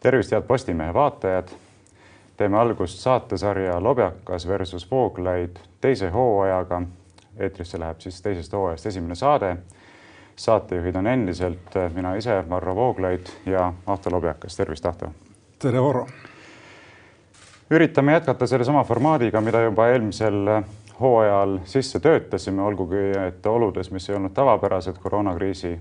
[0.00, 1.48] tervist, head Postimehe vaatajad.
[2.36, 6.82] teeme algust saatesarja Lobjakas versus Vooglaid teise hooajaga.
[7.36, 9.56] eetrisse läheb siis teisest hooajast esimene saade.
[10.36, 14.56] saatejuhid on endiselt mina ise, Varro Vooglaid ja Ahto Lobjakas.
[14.56, 15.10] tervist, Ahto.
[15.58, 16.06] tere, Varro.
[17.70, 20.62] üritame jätkata sellesama formaadiga, mida juba eelmisel
[21.00, 25.80] hooajal sisse töötasime, olgugi et oludes, mis ei olnud tavapärased koroonakriisi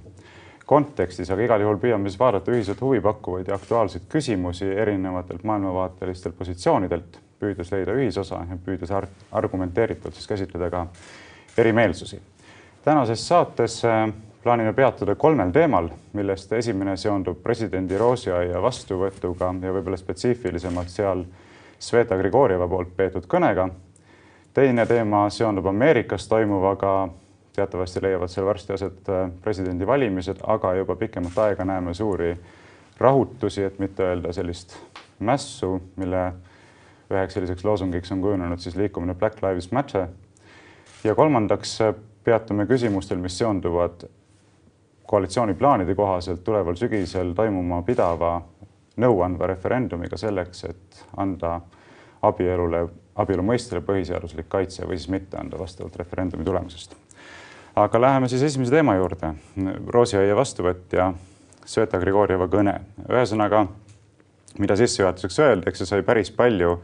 [0.70, 7.18] kontekstis, aga igal juhul püüame siis vaadata ühiselt huvipakkuvaid ja aktuaalseid küsimusi erinevatelt maailmavaatelistelt positsioonidelt,
[7.42, 10.86] püüdes leida ühisosa ja püüdes ar argumenteeritult siis käsitleda ka
[11.58, 12.22] erimeelsusi.
[12.86, 14.12] tänases saates äh,
[14.44, 21.24] plaanime peatuda kolmel teemal, millest esimene seondub presidendi roosiaia vastuvõtuga ja võib-olla spetsiifilisemalt seal
[21.80, 23.70] Sveta Grigorjeva poolt peetud kõnega.
[24.54, 27.10] teine teema seondub Ameerikas toimuvaga
[27.60, 32.34] teatavasti leiavad seal varsti aset äh, presidendivalimised, aga juba pikemat aega näeme suuri
[33.00, 34.76] rahutusi, et mitte öelda sellist
[35.20, 36.24] mässu, mille
[37.10, 40.08] üheks selliseks loosungiks on kujunenud siis liikumine Black Lives Matter.
[41.04, 44.08] ja kolmandaks äh, peatume küsimustel, mis seonduvad
[45.10, 48.42] koalitsiooniplaanide kohaselt tuleval sügisel toimuma pidava
[49.00, 51.60] nõuandva referendumiga selleks, et anda
[52.22, 56.96] abielule, abielu mõistele põhiseaduslik kaitse või siis mitte anda vastavalt referendumi tulemusest
[57.84, 59.34] aga läheme siis esimese teema juurde.
[59.88, 61.14] roosiaia vastuvõtt ja
[61.66, 62.80] Sveta Grigorjeva kõne.
[63.08, 63.68] ühesõnaga,
[64.60, 66.80] mida sissejuhatuseks öeldi, eks see sai päris palju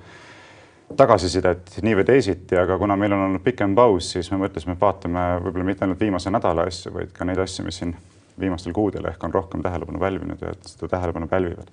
[0.95, 4.81] tagasisidet nii või teisiti, aga kuna meil on olnud pikem paus, siis me mõtlesime, et
[4.81, 7.95] vaatame võib-olla mitte ainult viimase nädala asju, vaid ka neid asju, mis siin
[8.39, 11.71] viimastel kuudel ehk on rohkem tähelepanu pälvinud ja seda tähelepanu pälvivad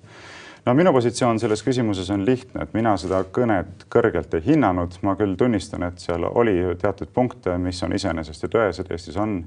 [0.65, 5.15] no minu positsioon selles küsimuses on lihtne, et mina seda kõnet kõrgelt ei hinnanud, ma
[5.19, 9.41] küll tunnistan, et seal oli teatud punkte, mis on iseenesest ju tõesed, Eestis on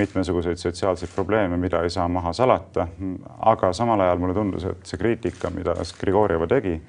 [0.00, 2.88] mitmesuguseid sotsiaalseid probleeme, mida ei saa maha salata.
[3.38, 6.80] aga samal ajal mulle tundus, et see kriitika, mida Grigorjeva tegi,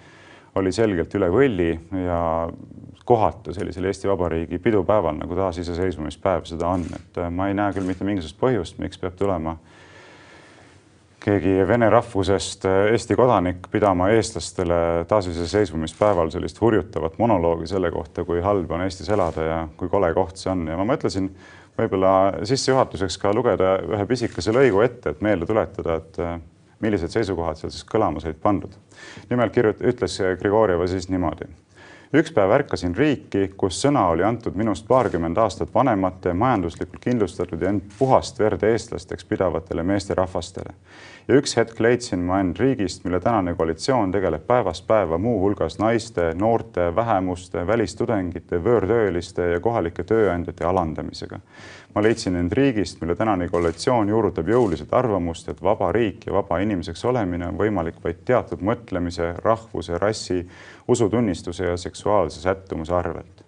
[0.55, 1.71] oli selgelt üle võlli
[2.05, 2.49] ja
[3.05, 8.07] kohatu sellisel Eesti Vabariigi pidupäeval nagu taasiseseisvumispäev seda on, et ma ei näe küll mitte
[8.07, 9.57] mingisugust põhjust, miks peab tulema
[11.21, 18.41] keegi vene rahvusest äh, Eesti kodanik pidama eestlastele taasiseseisvumispäeval sellist hurjutavat monoloogi selle kohta, kui
[18.41, 21.29] halb on Eestis elada ja kui kole koht see on ja ma mõtlesin
[21.77, 22.13] võib-olla
[22.47, 26.37] sissejuhatuseks ka lugeda ühe pisikese lõigu ette, et meelde tuletada, et äh,
[26.81, 28.73] millised seisukohad seal siis kõlama said pandud.
[29.29, 31.49] nimelt kirjut-, ütles Grigorjeva siis niimoodi
[32.13, 37.71] üks päev ärkasin riiki, kus sõna oli antud minust paarkümmend aastat vanemate, majanduslikult kindlustatud ja
[37.71, 40.75] end puhast verd eestlasteks pidavatele meesterahvastele.
[41.27, 46.33] Ja üks hetk leidsin ma end riigist, mille tänane koalitsioon tegeleb päevast päeva muuhulgas naiste,
[46.33, 51.39] noorte, vähemuste, välistudengite, võõrtööliste ja kohalike tööandjate alandamisega
[51.93, 56.61] ma leidsin end riigist, mille tänane koalitsioon juurutab jõuliselt arvamust, et vaba riik ja vaba
[56.63, 60.41] inimeseks olemine on võimalik vaid teatud mõtlemise, rahvuse, rassi,
[60.87, 63.43] usutunnistuse ja seksuaalse sättumuse arvelt.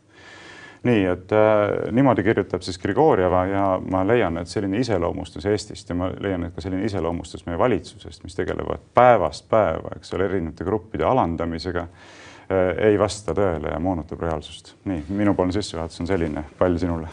[0.84, 5.96] Nii et äh, niimoodi kirjutab siis Grigorjeva ja ma leian, et selline iseloomustus Eestist ja
[5.96, 10.68] ma leian, et ka selline iseloomustus meie valitsusest, mis tegelevad päevast päeva, eks ole, erinevate
[10.68, 14.76] gruppide alandamisega äh,, ei vasta tõele ja moonutab reaalsust.
[14.90, 17.08] nii, minupoolne sissejuhatus on selline, pall sinule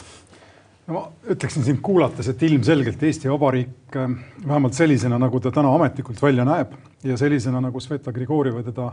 [0.87, 4.17] no ma ütleksin sind kuulates, et ilmselgelt Eesti Vabariik äh,
[4.47, 6.75] vähemalt sellisena, nagu ta täna ametlikult välja näeb
[7.07, 8.91] ja sellisena, nagu Sveta Grigorjeva teda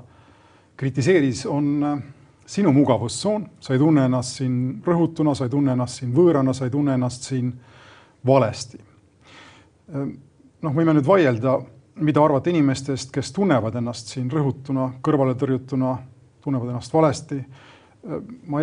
[0.78, 1.98] kritiseeris, on äh,
[2.48, 6.68] sinu mugavustsoon, sa ei tunne ennast siin rõhutuna, sa ei tunne ennast siin võõrana, sa
[6.68, 7.50] ei tunne ennast siin
[8.26, 8.80] valesti.
[9.92, 10.06] Äh,
[10.64, 11.58] noh, võime nüüd vaielda,
[12.04, 15.96] mida arvata inimestest, kes tunnevad ennast siin rõhutuna, kõrvaletõrjutuna,
[16.44, 17.42] tunnevad ennast valesti.
[18.46, 18.60] ma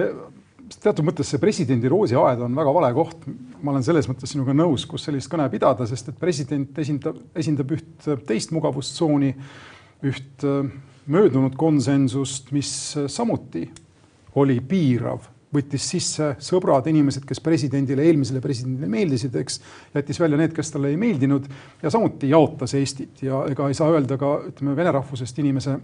[0.81, 3.25] teatud mõttes see presidendi roosiaed on väga vale koht.
[3.61, 7.71] ma olen selles mõttes sinuga nõus, kus sellist kõne pidada, sest et president esindab, esindab
[7.75, 9.33] üht teist mugavustsooni,
[10.05, 10.69] üht äh,
[11.07, 12.69] möödunud konsensust, mis
[13.07, 13.65] samuti
[14.35, 19.59] oli piirav, võttis sisse sõbrad, inimesed, kes presidendile, eelmisele presidendile meeldisid, eks,
[19.95, 21.47] jättis välja need, kes talle ei meeldinud
[21.83, 23.23] ja samuti jaotas Eestit.
[23.23, 25.77] Ja ega ei saa öelda ka ütleme vene rahvusest inimese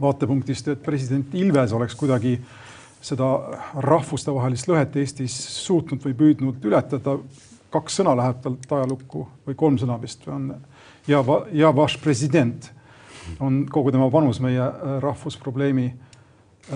[0.00, 2.36] vaatepunktist, et president Ilves oleks kuidagi
[3.02, 3.28] seda
[3.82, 5.34] rahvustevahelist lõhet Eestis
[5.64, 7.18] suutnud või püüdnud ületada.
[7.72, 10.54] kaks sõna läheb talt ajalukku või kolm sõna vist on.
[11.08, 12.68] Ja, ja vaš president
[13.40, 15.92] on kogu tema panus meie äh, rahvusprobleemi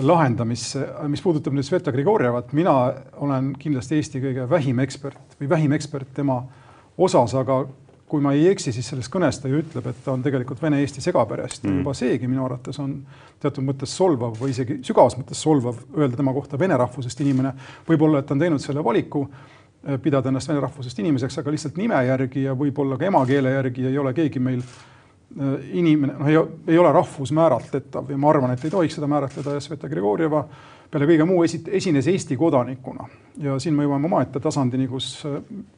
[0.03, 0.83] lahendamisse.
[1.07, 2.73] mis puudutab nüüd Sveta Grigorjevat, mina
[3.23, 6.41] olen kindlasti Eesti kõige vähim ekspert või vähim ekspert tema
[6.97, 7.61] osas, aga
[8.07, 11.03] kui ma ei eksi, siis selles kõnes ta ju ütleb, et ta on tegelikult Vene-Eesti
[11.03, 11.81] segaperest mm.
[11.81, 12.93] juba seegi minu arvates on
[13.43, 17.51] teatud mõttes solvav või isegi sügavas mõttes solvav öelda tema kohta vene rahvusest inimene.
[17.87, 19.25] võib-olla, et ta on teinud selle valiku
[20.03, 23.97] pidada ennast vene rahvusest inimeseks, aga lihtsalt nime järgi ja võib-olla ka emakeele järgi ei
[23.97, 24.63] ole keegi meil
[25.37, 29.61] inimene, noh, ei ole rahvus määratletav ja ma arvan, et ei tohiks seda määratleda ja
[29.61, 30.43] Sveta Grigorjeva
[30.91, 33.05] peale kõige muu esit-, esines Eesti kodanikuna.
[33.43, 35.27] ja siin me jõuame omaette tasandini, kus,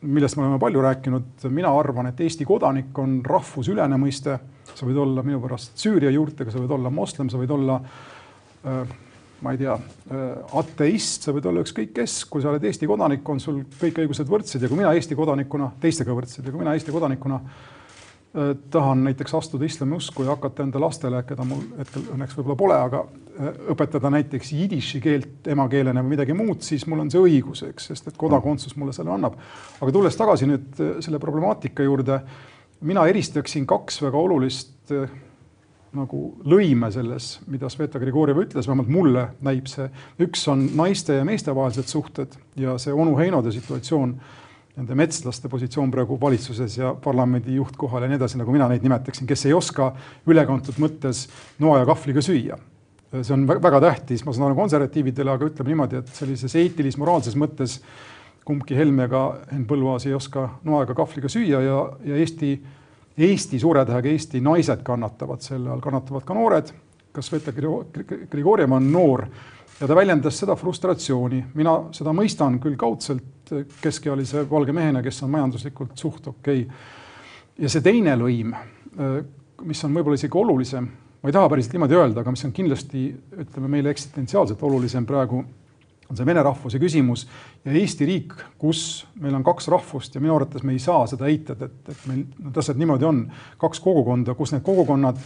[0.01, 4.39] millest me oleme palju rääkinud, mina arvan, et Eesti kodanik on rahvusülene mõiste.
[4.69, 7.81] sa võid olla minu pärast Süüria juurtega, sa võid olla moslem, sa võid olla
[8.63, 8.93] äh,
[9.41, 13.27] ma ei tea, äh, ateist, sa võid olla ükskõik kes, kui sa oled Eesti kodanik,
[13.29, 16.77] on sul kõik õigused võrdsed ja kui mina Eesti kodanikuna, teistega võrdsed ja kui mina
[16.77, 17.75] Eesti kodanikuna äh,
[18.69, 22.99] tahan näiteks astuda islamiusku ja hakata enda lastele, keda mul hetkel õnneks võib-olla pole, aga
[23.05, 27.89] äh, õpetada näiteks jidiši keelt emakeelena või midagi muud, siis mul on see õigus, eks,
[27.89, 29.39] sest et kodakondsus mulle selle annab.
[29.79, 32.19] aga tulles tagasi nüüd selle problemaatika juurde,
[32.85, 34.93] mina eristaksin kaks väga olulist
[35.95, 39.87] nagu lõime selles, mida Sveta Grigorjeva ütles, vähemalt mulle näib see.
[40.21, 44.13] üks on naiste ja meeste vahelised suhted ja see onu Heinode situatsioon,
[44.79, 49.27] nende metslaste positsioon praegu valitsuses ja parlamendi juhtkohal ja nii edasi, nagu mina neid nimetaksin,
[49.27, 49.91] kes ei oska
[50.29, 51.25] ülekantud mõttes
[51.59, 52.57] noa ja kahvliga süüa.
[53.09, 57.79] see on väga tähtis, ma saan aru konservatiividele, aga ütleme niimoodi, et sellises eetilis-moraalses mõttes
[58.45, 62.53] kumbki Helme ega Henn Põlluaas ei oska noa ega kahvliga süüa ja, ja Eesti
[63.19, 66.71] Eesti suure tähega Eesti naised kannatavad selle all, kannatavad ka noored.
[67.11, 69.25] kas Sveta Grigorjev on noor
[69.79, 75.31] ja ta väljendas seda frustratsiooni, mina seda mõistan küll kaudselt keskealise valge mehena, kes on
[75.33, 76.65] majanduslikult suht okei.
[76.65, 77.63] Okay..
[77.63, 78.53] ja see teine lõim,
[79.65, 80.89] mis on võib-olla isegi olulisem,
[81.21, 83.07] ma ei taha päriselt niimoodi öelda, aga mis on kindlasti
[83.45, 85.41] ütleme meile eksistentsiaalselt olulisem praegu
[86.09, 87.25] on see vene rahvuse küsimus
[87.65, 91.29] ja Eesti riik, kus meil on kaks rahvust ja minu arvates me ei saa seda
[91.29, 93.27] eitada, et, et meil need asjad niimoodi on,
[93.61, 95.21] kaks kogukonda, kus need kogukonnad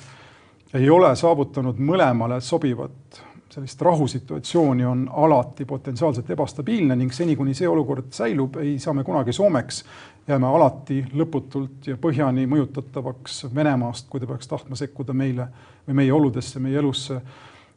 [0.76, 3.22] ei ole saavutanud mõlemale sobivat
[3.54, 9.04] sellist rahusituatsiooni, on alati potentsiaalselt ebastabiilne ning seni, kuni see olukord säilub, ei saa me
[9.06, 9.84] kunagi Soomeks,
[10.28, 15.48] jääme alati lõputult ja põhjani mõjutatavaks Venemaast, kui ta peaks tahtma sekkuda meile
[15.88, 17.22] või meie oludesse, meie elusse.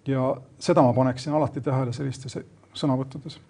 [0.07, 2.39] ja seda ma paneksin alati tähele sellistes
[2.75, 3.41] sõnavõttudes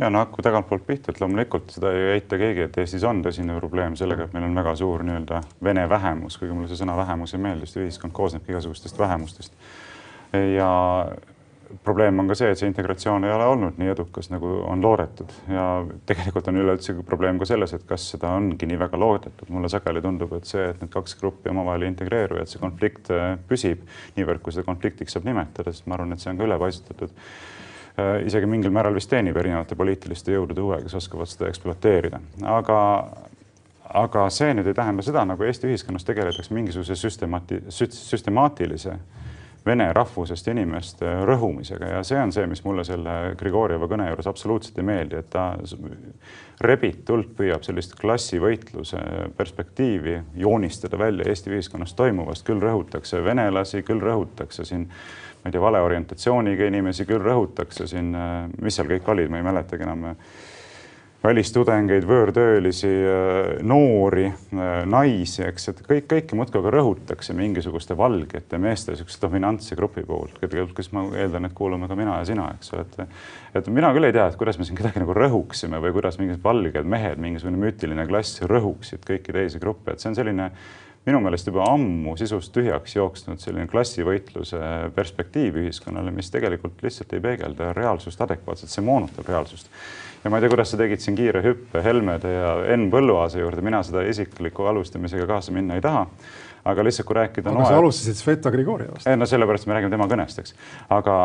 [0.00, 3.56] ja no hakkame tagantpoolt pihta, et loomulikult seda ei eita keegi, et Eestis on tõsine
[3.60, 7.32] probleem sellega, et meil on väga suur nii-öelda vene vähemus, kuigi mulle see sõna vähemus
[7.34, 9.56] ei meeldi, sest ühiskond koosnebki igasugustest vähemustest.
[10.56, 10.70] ja
[11.84, 15.32] probleem on ka see, et see integratsioon ei ole olnud nii edukas, nagu on loodetud.
[15.52, 15.66] Ja
[16.08, 19.50] tegelikult on üleüldse probleem ka selles, et kas seda ongi nii väga loodetud.
[19.50, 23.10] mulle sageli tundub, et see, et need kaks gruppi omavahel ei integreeru et see konflikt
[23.48, 23.84] püsib
[24.16, 27.14] niivõrd, kui seda konfliktiks saab nimetada, sest ma arvan, et see on ka ülepaisutatud.
[27.96, 32.20] Äh, isegi mingil määral vist teenib erinevate poliitiliste jõudude huve, kes oskavad seda ekspluateerida,
[32.52, 32.80] aga
[33.96, 38.96] aga see nüüd ei tähenda seda, nagu Eesti ühiskonnas tegeletakse mingisuguse süstemaati-, süstemaatilise
[39.66, 44.78] vene rahvusest inimeste rõhumisega ja see on see, mis mulle selle Grigorjeva kõne juures absoluutselt
[44.78, 45.48] ei meeldi, et ta
[46.62, 49.02] rebitult püüab sellist klassivõitluse
[49.36, 54.88] perspektiivi joonistada välja Eesti ühiskonnas toimuvast, küll rõhutakse venelasi, küll rõhutakse siin
[55.46, 59.38] ma ei tea, vale orientatsiooniga inimesi küll rõhutakse siin, äh, mis seal kõik olid, ma
[59.38, 60.08] ei mäletagi enam.
[61.26, 68.60] Välistudengeid, võõrtöölisi, äh, noori, äh, naisi, eks, et kõik, kõike muudkui aga rõhutakse mingisuguste valgete
[68.62, 70.30] meeste niisuguse dominantse grupi puhul,
[70.76, 73.02] kes ma eeldan, et kuulume ka mina ja sina, eks ju, et
[73.56, 76.42] et mina küll ei tea, et kuidas me siin kedagi nagu rõhuksime või kuidas mingid
[76.44, 80.50] valged mehed, mingisugune müütiline klass rõhuksid kõiki teisi gruppe, et see on selline
[81.06, 84.58] minu meelest juba ammu sisust tühjaks jooksnud selline klassivõitluse
[84.96, 89.70] perspektiiv ühiskonnale, mis tegelikult lihtsalt ei peegelda reaalsust adekvaatselt, see moonutab reaalsust.
[90.26, 93.62] Ja ma ei tea, kuidas sa tegid siin kiire hüppe Helmede ja Enn Põlluaasa juurde,
[93.62, 96.02] mina seda isikliku alustamisega kaasa minna ei taha
[96.66, 97.50] aga lihtsalt kui rääkida.
[97.50, 99.06] aga sa alustasid Sveta Grigorjevast.
[99.16, 100.54] no sellepärast me räägime tema kõnest, eks.
[100.90, 101.16] aga,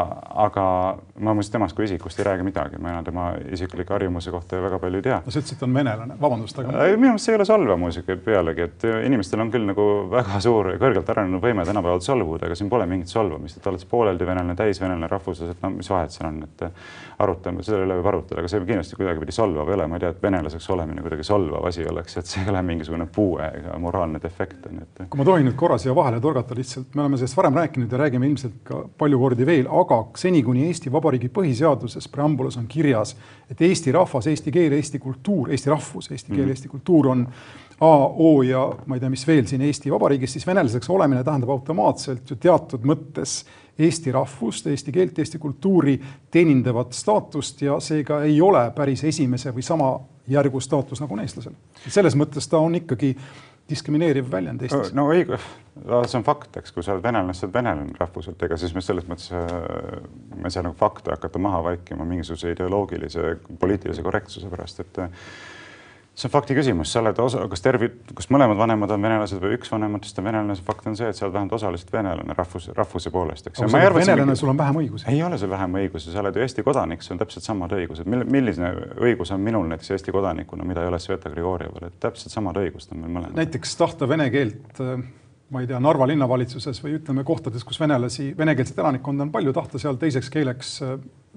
[0.45, 0.65] aga
[1.19, 4.79] ma muuseas temast kui isikust ei räägi midagi, ma enam tema isikliku harjumuse kohta väga
[4.79, 5.21] palju ei tea.
[5.25, 6.86] no sa ütlesid, et on venelane, vabandust, aga.
[6.95, 10.74] minu meelest see ei ole solvav muusika pealegi, et inimestel on küll nagu väga suur,
[10.81, 15.10] kõrgelt arenenud võime tänapäeval solvuda, aga siin pole mingit solvamist, et oled pooleldi venelane, täisvenelane
[15.12, 16.67] rahvuses, et no mis vahet seal on, et
[17.21, 20.13] arutame, selle üle võib arutada, aga see kindlasti kuidagipidi solvav ei ole, ma ei tea,
[20.13, 24.21] et venelaseks olemine kuidagi solvav asi oleks, et see ei ole mingisugune puue ega moraalne
[24.24, 25.03] defekt on et.
[25.10, 28.00] kui ma tohin nüüd korra siia vahele torgata lihtsalt, me oleme sellest varem rääkinud ja
[28.02, 33.16] räägime ilmselt ka palju kordi veel, aga seni, kuni Eesti Vabariigi põhiseaduses preambulas on kirjas,
[33.52, 36.56] et eesti rahvas, eesti keel, eesti kultuur, eesti rahvus, eesti keel mm, -hmm.
[36.58, 37.28] eesti kultuur on
[37.82, 41.50] A, O ja ma ei tea, mis veel siin Eesti Vabariigis, siis venelaseks olemine tähendab
[41.50, 43.40] automaatselt ju teatud mõttes
[43.80, 45.96] eesti rahvust, eesti keelt, eesti kultuuri
[46.32, 49.96] teenindavat staatust ja seega ei ole päris esimese või sama
[50.30, 51.54] järgu staatus nagu on eestlasel.
[51.88, 53.16] selles mõttes ta on ikkagi
[53.72, 54.94] diskrimineeriv väljend Eestis.
[54.98, 55.40] no õige,
[56.06, 58.84] see on fakt, eks, kui sa oled venelane, sa oled venelane rahvuselt, ega siis me
[58.86, 59.48] selles mõttes, äh,
[60.36, 65.04] me ei saa nagu fakte hakata maha vaikima mingisuguse ideoloogilise poliitilise korrektsuse pärast, et
[66.15, 69.56] see on fakti küsimus, sa oled osa, kas tervi-, kas mõlemad vanemad on venelased või
[69.56, 72.68] üks vanematest on venelane, see fakt on see, et sa oled vähemalt osaliselt venelane rahvus,
[72.75, 73.62] rahvuse poolest, eks.
[73.62, 75.08] aga sa oled venelane, sul on vähem õigusi.
[75.12, 78.12] ei ole sul vähem õigusi, sa oled ju Eesti kodanik, sul on täpselt samad õigused.
[78.12, 82.36] mil-, milline õigus on minul näiteks Eesti kodanikuna, mida ei ole Sveta Grigorjeval, et täpselt
[82.36, 83.39] samad õigused on meil mõlemal.
[83.39, 84.84] näiteks tahta vene keelt
[85.51, 89.80] ma ei tea, Narva linnavalitsuses või ütleme kohtades, kus venelasi, venekeelset elanikkonda on palju, tahta
[89.82, 90.77] seal teiseks keeleks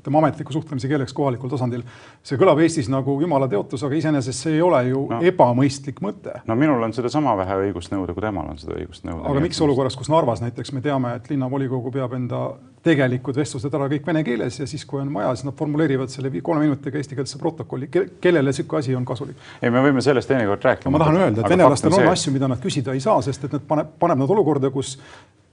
[0.01, 1.83] ütleme ametliku suhtlemise keeleks kohalikul tasandil.
[2.23, 6.41] see kõlab Eestis nagu jumala teotus, aga iseenesest see ei ole ju no, ebamõistlik mõte.
[6.47, 9.25] no minul on sedasama vähe õigust nõuda, kui temal on seda õigust nõuda.
[9.31, 12.45] aga miks olukorras, kus Narvas näiteks me teame, et linnavolikogu peab enda
[12.85, 16.33] tegelikud vestlused ära kõik vene keeles ja siis, kui on vaja, siis nad formuleerivad selle
[16.45, 18.05] kolme minutiga eestikeelse protokolli Ke.
[18.21, 19.39] kellele niisugune asi on kasulik?
[19.63, 20.93] ei, me võime sellest teinekord rääkida.
[20.93, 23.57] ma tahan öelda, et venelastel on, on asju, mida nad küsida ei saa, sest et
[23.57, 24.99] nad paneb, paneb nad olukorda, kus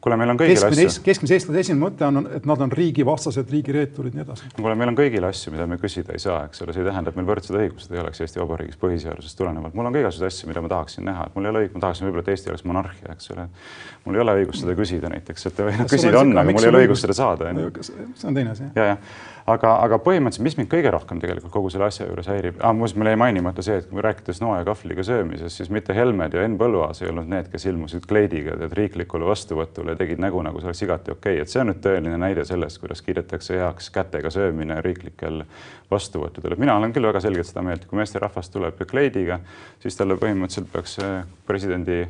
[0.01, 1.03] kuule, meil on kõigil keskmine, asju.
[1.05, 4.51] keskmise eestlase esimene mõte on, et nad on riigivastased, riigireeturid, nii edasi.
[4.57, 7.13] kuule, meil on kõigil asju, mida me küsida ei saa, eks ole, see ei tähenda,
[7.13, 9.77] et meil võrdsed õigused ei oleks Eesti Vabariigis põhiseadusest tulenevalt.
[9.77, 11.83] mul on ka igasuguseid asju, mida ma tahaksin näha, et mul ei ole õigus, ma
[11.85, 13.47] tahaksin võib-olla, et Eesti oleks monarhia, eks ole.
[14.05, 16.85] mul ei ole õigust seda küsida näiteks, et noh, küsida on, aga mul ei ole
[16.87, 17.53] õigust seda saada.
[17.83, 18.71] see on teine asi.
[18.75, 22.59] ja, jah aga, aga põhimõtteliselt, mis mind kõige rohkem tegelikult kogu selle asja juures häirib
[22.61, 26.35] ah,, muuseas, meil jäi mainimata see, et rääkides noa ja kahvliga söömisest, siis mitte Helmed
[26.35, 30.43] ja Henn Põlluaas ei olnud need, kes ilmusid kleidiga tead riiklikule vastuvõtule ja tegid nägu,
[30.45, 33.57] nagu see oleks igati okei okay., et see on nüüd tõeline näide sellest, kuidas kiidetakse
[33.59, 35.43] heaks kätega söömine riiklikel
[35.91, 36.57] vastuvõttudel.
[36.61, 39.41] mina olen küll väga selgelt seda meelt, kui meesterahvas tuleb kleidiga,
[39.81, 40.99] siis talle põhimõtteliselt peaks
[41.47, 42.03] presidendi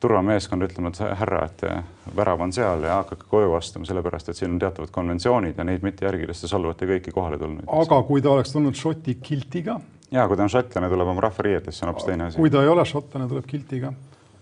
[0.00, 4.54] turvameeskond ütlema, et härra, et värav on seal ja hakake koju astuma, sellepärast et siin
[4.54, 7.66] on teatavad konventsioonid ja neid mitte järgides te solvate kõiki kohale tulnud.
[7.80, 9.80] aga kui ta oleks tulnud šoti kiltiga?
[10.14, 12.38] ja kui ta on šotlane, tuleb oma rahvariietes, see on hoopis teine asi.
[12.38, 13.92] kui ta ei ole šotlane, tuleb kiltiga.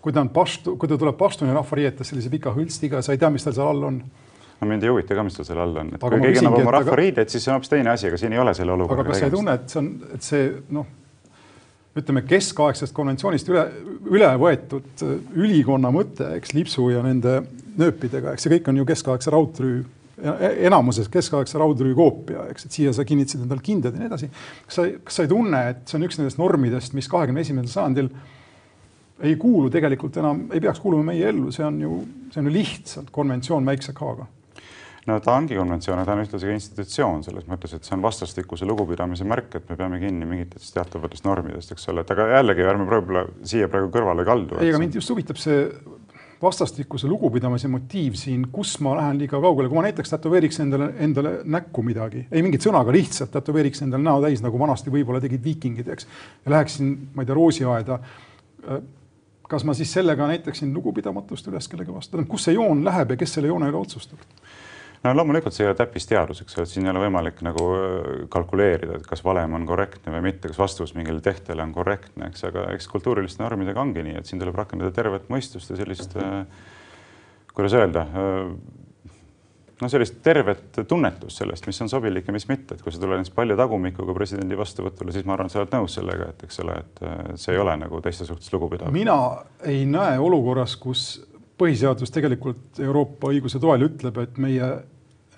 [0.00, 3.32] kui ta on pastu, kui ta tuleb pastuni rahvariietes sellise pika hõlstiga, sa ei tea,
[3.32, 4.02] mis tal seal all on
[4.60, 6.60] no mind ei huvita ka, mis tal seal all on, et aga kui keegi annab
[6.60, 9.02] oma rahvariided, siis see on hoopis teine asi, aga siin ei ole selle olukorra.
[9.04, 10.46] aga kas sa ei tunne, et see on, et see
[10.76, 10.94] noh
[11.96, 13.66] ütleme keskaegsest konventsioonist üle,
[14.12, 17.40] üle võetud äh, ülikonna mõte, eks lipsu ja nende
[17.76, 19.74] nööpidega, eks see kõik on ju keskaegse raudtrüü
[20.20, 24.30] e-, enamuses keskaegse raudtrüü koopia, eks, et siia sa kinnitasid endale kindad ja nii edasi.
[24.68, 27.72] kas sa, kas sa ei tunne, et see on üks nendest normidest, mis kahekümne esimesel
[27.72, 28.12] sajandil
[29.24, 32.00] ei kuulu tegelikult enam, ei peaks kuuluma meie ellu, see on ju,
[32.32, 34.28] see on ju lihtsalt konventsioon väikse K-ga
[35.06, 38.66] no ta ongi konventsioon, ta on ühtlasi ka institutsioon selles mõttes, et see on vastastikuse
[38.68, 42.88] lugupidamise märk, et me peame kinni mingitest teatavatest normidest, eks ole, et aga jällegi ärme
[42.90, 44.58] võib-olla siia praegu kõrvale kaldu.
[44.60, 45.62] ei, aga mind just huvitab see
[46.42, 51.32] vastastikuse lugupidamise motiiv siin, kus ma lähen liiga kaugele, kui ma näiteks tätoveeriks endale, endale
[51.44, 55.44] näkku midagi, ei mingit sõna, aga lihtsalt tätoveeriks endale näo täis, nagu vanasti võib-olla tegid
[55.44, 56.08] viikingid, eks.
[56.44, 58.00] ja läheksin, ma ei tea, roosiaeda.
[59.48, 63.38] kas ma siis sellega näitaksin lugupidamatust üles kellegi vastu, kus see joon läheb ja kes
[63.38, 64.18] selle joone üle otsustab?
[65.06, 69.00] No loomulikult see ei ole täppisteadus, eks ole, siin ei ole võimalik nagu äh, kalkuleerida,
[69.00, 72.68] et kas valem on korrektne või mitte, kas vastus mingile tehtele on korrektne, eks, aga
[72.74, 76.42] eks kultuuriliste normidega ongi nii, et siin tuleb rakendada tervet mõistust ja sellist äh,,
[77.54, 78.50] kuidas öelda äh,,
[79.82, 83.20] noh, sellist tervet tunnetust sellest, mis on sobilik ja mis mitte, et kui sa tuled
[83.20, 86.60] näiteks palja tagumikuga presidendi vastuvõtule, siis ma arvan, et sa oled nõus sellega, et eks
[86.64, 87.06] ole, et
[87.42, 88.92] see ei ole nagu teiste suhtes lugupidav.
[88.94, 89.18] mina
[89.68, 91.06] ei näe olukorras, kus
[91.60, 94.70] põhiseadus tegelikult Euroopa õiguse toel ütleb, et meie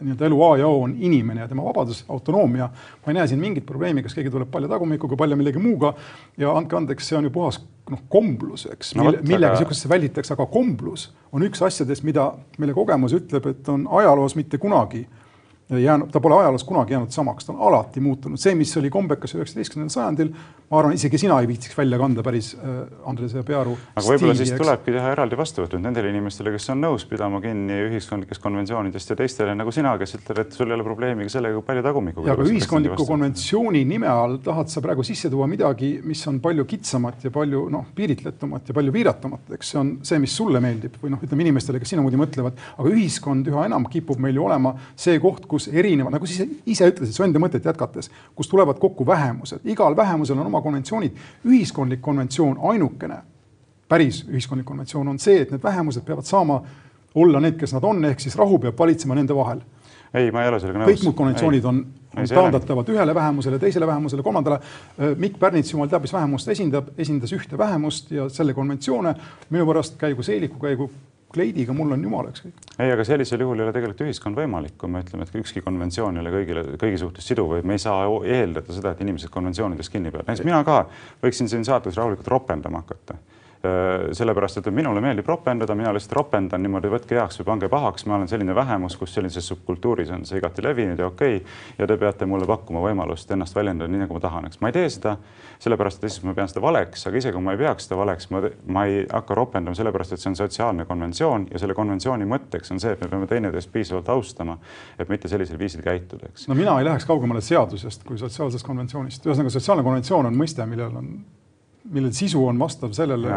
[0.00, 2.68] nii-öelda elu A ja O on inimene ja tema vabadus, autonoomia.
[2.68, 5.94] ma ei näe siin mingit probleemi, kas keegi tuleb palja tagumikuga, palja millegi muuga
[6.38, 9.62] ja andke andeks, see on ju puhas noh, komblus, eks no,, mille, millega aga...
[9.62, 14.60] sihukesesse välditakse, aga komblus on üks asjadest, mida, mille kogemus ütleb, et on ajaloos mitte
[14.62, 15.06] kunagi
[15.76, 19.34] jäänud, ta pole ajaloos kunagi jäänud samaks, ta on alati muutunud, see, mis oli kombekas
[19.36, 20.30] üheksateistkümnendal sajandil,
[20.68, 23.74] ma arvan, isegi sina ei viitsiks välja kanda päris äh, Andres ja Pearu.
[23.94, 24.60] aga võib-olla siis eks?
[24.62, 29.54] tulebki teha eraldi vastuvõtud nendele inimestele, kes on nõus pidama kinni ühiskondlikest konventsioonidest ja teistele
[29.56, 32.30] nagu sina, kes ütled, et sul ei ole probleemi ka sellega, kui palju tagumikuga.
[32.30, 36.64] ja aga ühiskondliku konventsiooni nime all tahad sa praegu sisse tuua midagi, mis on palju
[36.68, 40.96] kitsamat ja palju noh, piiritletumat ja palju piiratumat, eks see on see, mis sulle meeldib
[41.02, 44.74] või noh, ütleme inimestele, kes sinamoodi mõtlevad, aga ühiskond üha enam kipub meil ju olema
[44.96, 49.06] see koht, kus erinevad, nagu sa ise ütlesid, su enda mõtet jätkates, kus tulevad kokku
[49.06, 51.18] vähemused, igal vähemusel on oma konventsioonid.
[51.44, 53.18] ühiskondlik konventsioon, ainukene
[53.88, 56.60] päris ühiskondlik konventsioon on see, et need vähemused peavad saama
[57.18, 59.62] olla need, kes nad on, ehk siis rahu peab valitsema nende vahel.
[60.14, 60.92] ei, ma ei ole sellega nõus.
[60.92, 61.68] kõik muud konventsioonid ei.
[61.68, 61.80] on,
[62.16, 64.60] on taandatavad ühele vähemusele, teisele vähemusele, kolmandale.
[65.16, 69.14] Mikk Pärnits, jumal teab, mis vähemust esindab, esindas ühte vähemust ja selle konventsioone
[69.50, 70.90] minu pärast käigu seeliku, käigu
[71.34, 72.60] kleidiga, mul on jumala ükskõik.
[72.78, 76.16] ei, aga sellisel juhul ei ole tegelikult ühiskond võimalik, kui me ütleme, et ükski konventsioon
[76.16, 79.92] ei ole kõigile, kõigi suhtes siduv või me ei saa eeldada seda, et inimesed konventsioonidest
[79.92, 80.30] kinni peavad.
[80.30, 80.84] näiteks mina ka
[81.24, 83.18] võiksin siin saates rahulikult ropendama hakata
[84.12, 88.14] sellepärast, et minule meeldib ropendada, mina lihtsalt ropendan niimoodi, võtke heaks või pange pahaks, ma
[88.14, 91.56] olen selline vähemus, kus sellises subkultuuris on see igati levinud ja okei okay,.
[91.78, 94.76] ja te peate mulle pakkuma võimalust ennast väljendada nii, nagu ma tahan, eks ma ei
[94.76, 95.16] tee seda
[95.58, 98.28] sellepärast, et lihtsalt ma pean seda valeks, aga isegi kui ma ei peaks seda valeks,
[98.30, 98.42] ma,
[98.76, 102.82] ma ei hakka ropendama sellepärast, et see on sotsiaalne konventsioon ja selle konventsiooni mõtteks on
[102.82, 104.58] see, et me peame teineteist piisavalt austama,
[104.98, 106.46] et mitte sellisel viisil käituda, eks.
[106.46, 110.94] no mina ei läheks kaugemale seadusest kui sotsiaalsest konventsioonist, ühesõnaga sotsiaalne konventsioon on mõiste, millel
[111.02, 111.10] on
[111.90, 113.30] mille sisu on vastav sellele,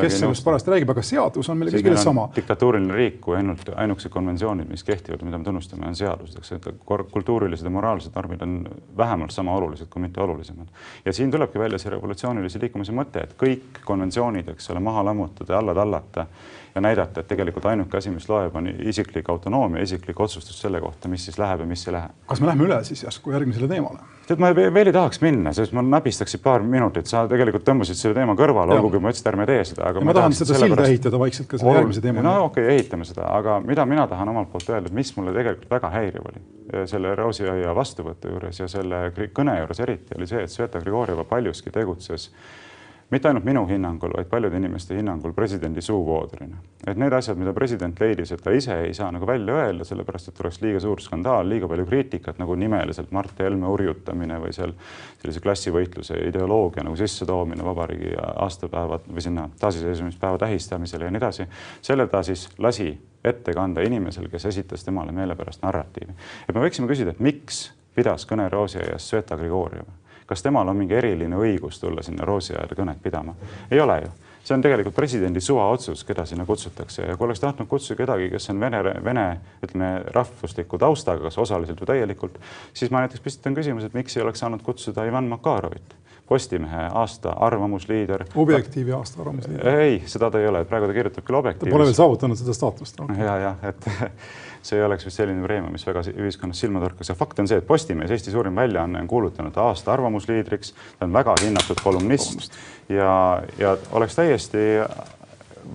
[0.00, 2.26] kes sellest parajasti räägib, aga seadus on meile kõigile sama.
[2.36, 6.68] diktatuuriline riik, kui ainult ainukesed konventsioonid, mis kehtivad, mida me tunnustame, on seadused, eks, et
[6.84, 8.56] kultuurilised ja moraalsed normid on
[8.96, 10.68] vähemalt sama olulised, kui mitte olulisemad.
[11.04, 15.54] ja siin tulebki välja see revolutsioonilise liikumise mõte, et kõik konventsioonid, eks ole, maha lammutada
[15.54, 16.26] ja alla tallata
[16.74, 21.08] ja näidata, et tegelikult ainuke asi, mis loeb, on isiklik autonoomia, isiklik otsustus selle kohta,
[21.08, 22.10] mis siis läheb ja mis ei lähe.
[22.26, 24.04] kas me läheme üle siis järsku järgmisele teemale?
[24.28, 28.14] tead, ma veel ei tahaks minna, sest ma nabistaksin paar minutit, sa tegelikult tõmbasid selle
[28.14, 29.88] teema kõrvale, olgugi ma ütlesin, et ärme tee seda.
[29.90, 32.24] aga ma, ma tahan seda silda ehitada vaikselt ka selle järgmise teema.
[32.26, 35.78] no okei okay,, ehitame seda, aga mida mina tahan omalt poolt öelda, mis mulle tegelikult
[35.78, 40.52] väga häiriv oli selle Roosiaia vastuvõtu juures ja selle kõne juures eriti oli see, et
[40.52, 42.30] Sveta Grigorjeva paljuski tegutses
[43.10, 46.56] mitte ainult minu hinnangul, vaid paljude inimeste hinnangul presidendi suuvoodrina.
[46.86, 50.28] et need asjad, mida president leidis, et ta ise ei saa nagu välja öelda, sellepärast
[50.28, 54.72] et oleks liiga suur skandaal, liiga palju kriitikat nagu nimeliselt Mart Helme urjutamine või seal
[55.22, 61.46] sellise klassivõitluse ideoloogia nagu sissetoomine vabariigi aastapäeva või sinna taasiseseisvumispäeva tähistamisele ja nii edasi.
[61.82, 66.14] selle ta siis lasi ette kanda inimesel, kes esitas temale meelepärast narratiivi.
[66.48, 69.99] et me võiksime küsida, et miks pidas kõne Roosiaias Sveta Grigorjeva
[70.30, 73.34] kas temal on mingi eriline õigus tulla sinna Roosi ajal kõnet pidama?
[73.70, 74.10] ei ole ju
[74.50, 78.50] see on tegelikult presidendi suvaotsus, keda sinna kutsutakse ja kui oleks tahtnud kutsuda kedagi, kes
[78.50, 79.26] on vene, vene
[79.62, 82.38] ütleme rahvusliku taustaga, kas osaliselt või täielikult,
[82.74, 85.96] siis ma näiteks püstitan küsimuse, et miks ei oleks saanud kutsuda Ivan Makarovit,
[86.30, 88.22] Postimehe aasta arvamusliider.
[88.38, 89.68] objektiivi aasta arvamusliider.
[89.82, 91.72] ei, seda ta ei ole, praegu ta kirjutab küll Objektiivis.
[91.72, 93.24] ta pole veel saavutanud seda staatust okay..
[93.26, 93.88] ja, jah, et
[94.62, 97.08] see ei oleks vist selline preemia, mis väga ühiskonnas silma torkas.
[97.08, 100.74] Ja fakt on see, et Postimees, Eesti suurim väljaanne, on kuulutanud aasta arvamusliidriks.
[100.98, 102.52] ta on väga hinnatud kolumnist.
[102.88, 104.66] Ja, ja oleks täiesti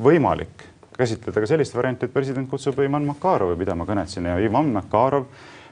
[0.04, 4.72] võimalik käsitleda ka sellist varianti, et president kutsub Ivan Makarovi pidama kõnet sinna ja Ivan
[4.76, 5.28] Makarov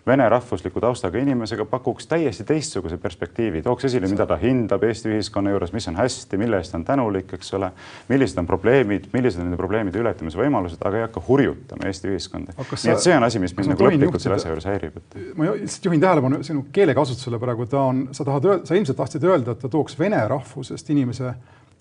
[0.07, 5.53] vene rahvusliku taustaga inimesega pakuks täiesti teistsuguse perspektiivi, tooks esile, mida ta hindab Eesti ühiskonna
[5.53, 7.69] juures, mis on hästi, mille eest ta on tänulik, eks ole,
[8.09, 12.55] millised on probleemid, millised on nende probleemide ületamise võimalused, aga ei hakka hurjutama Eesti ühiskonda.
[12.57, 15.17] nii et see on asi, mis mind nagu lõplikult selle asja juures häirib et....
[15.39, 19.29] ma lihtsalt juhin tähelepanu sinu keelekasutusele praegu, ta on, sa tahad öelda, sa ilmselt tahtsid
[19.29, 21.31] öelda, et ta tooks vene rahvusest inimese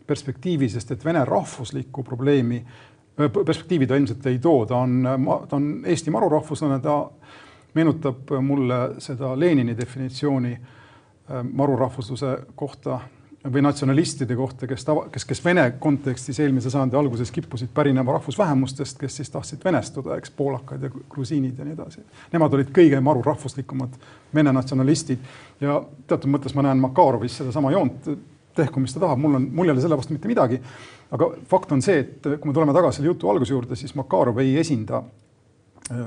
[0.07, 2.63] perspektiivi, sest et vene rahvuslikku probleemi
[3.17, 5.03] perspektiivi ta ilmselt ei too, ta on,
[5.49, 6.97] ta on Eesti marurahvuslane, ta
[7.75, 13.01] meenutab mulle seda Lenini definitsiooni äh, marurahvusluse kohta
[13.51, 18.99] või natsionalistide kohta, kes tava, kes, kes Vene kontekstis eelmise sajandi alguses kippusid pärinema rahvusvähemustest,
[19.01, 22.05] kes siis tahtsid venestuda, eks poolakad ja grusiinid ja nii edasi.
[22.33, 23.97] Nemad olid kõige marurahvuslikumad
[24.35, 25.27] Vene natsionalistid
[25.61, 28.13] ja teatud mõttes ma näen Makarovis sedasama joont,
[28.55, 30.61] tehku, mis ta tahab, mul on, mul ei ole selle vastu mitte midagi.
[31.11, 34.39] aga fakt on see, et kui me tuleme tagasi selle jutu alguse juurde, siis Makarov
[34.39, 35.03] ei esinda
[35.91, 36.07] äh,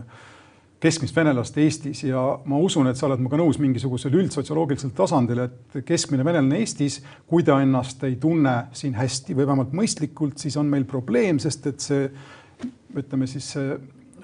[0.85, 5.79] keskmist venelast Eestis ja ma usun, et sa oled minuga nõus mingisugusel üldsotsioloogilisel tasandil, et
[5.87, 10.69] keskmine venelane Eestis, kui ta ennast ei tunne siin hästi või vähemalt mõistlikult, siis on
[10.69, 12.09] meil probleem, sest et see
[12.95, 13.73] ütleme siis see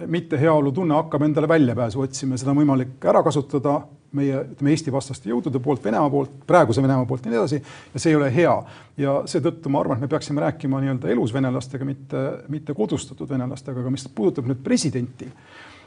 [0.10, 3.82] mitte heaolutunne hakkab endale väljapääsu otsima seda on võimalik ära kasutada
[4.18, 7.62] meie ütleme Eesti vastaste jõudude poolt, Venemaa poolt, praeguse Venemaa poolt ja nii edasi.
[7.94, 8.54] ja see ei ole hea
[9.00, 13.80] ja seetõttu ma arvan, et me peaksime rääkima nii-öelda elus venelastega, mitte, mitte kodustatud venelastega,
[13.80, 15.30] aga mis puudutab nüüd presidenti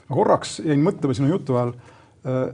[0.09, 2.47] ma korraks jäin mõtlema sinu jutu ajal äh,.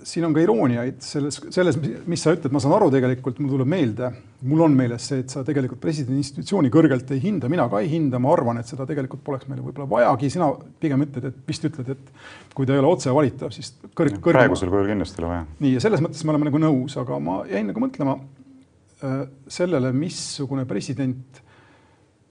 [0.00, 1.76] siin on ka irooniaid selles, selles,
[2.08, 4.08] mis sa ütled, ma saan aru tegelikult, mul tuleb meelde,
[4.48, 7.90] mul on meeles see, et sa tegelikult presidendi institutsiooni kõrgelt ei hinda, mina ka ei
[7.90, 10.48] hinda, ma arvan, et seda tegelikult poleks meile võib-olla vajagi, sina
[10.80, 14.46] pigem ütled, et vist ütled, et kui ta ei ole otse valitav, siis kõrg, kõrgema.
[14.46, 15.44] praegusel kujul kindlasti ei ole vaja.
[15.66, 19.22] nii, ja selles mõttes me oleme nagu nõus, aga ma jäin nagu mõtlema äh,
[19.60, 21.44] sellele, missugune president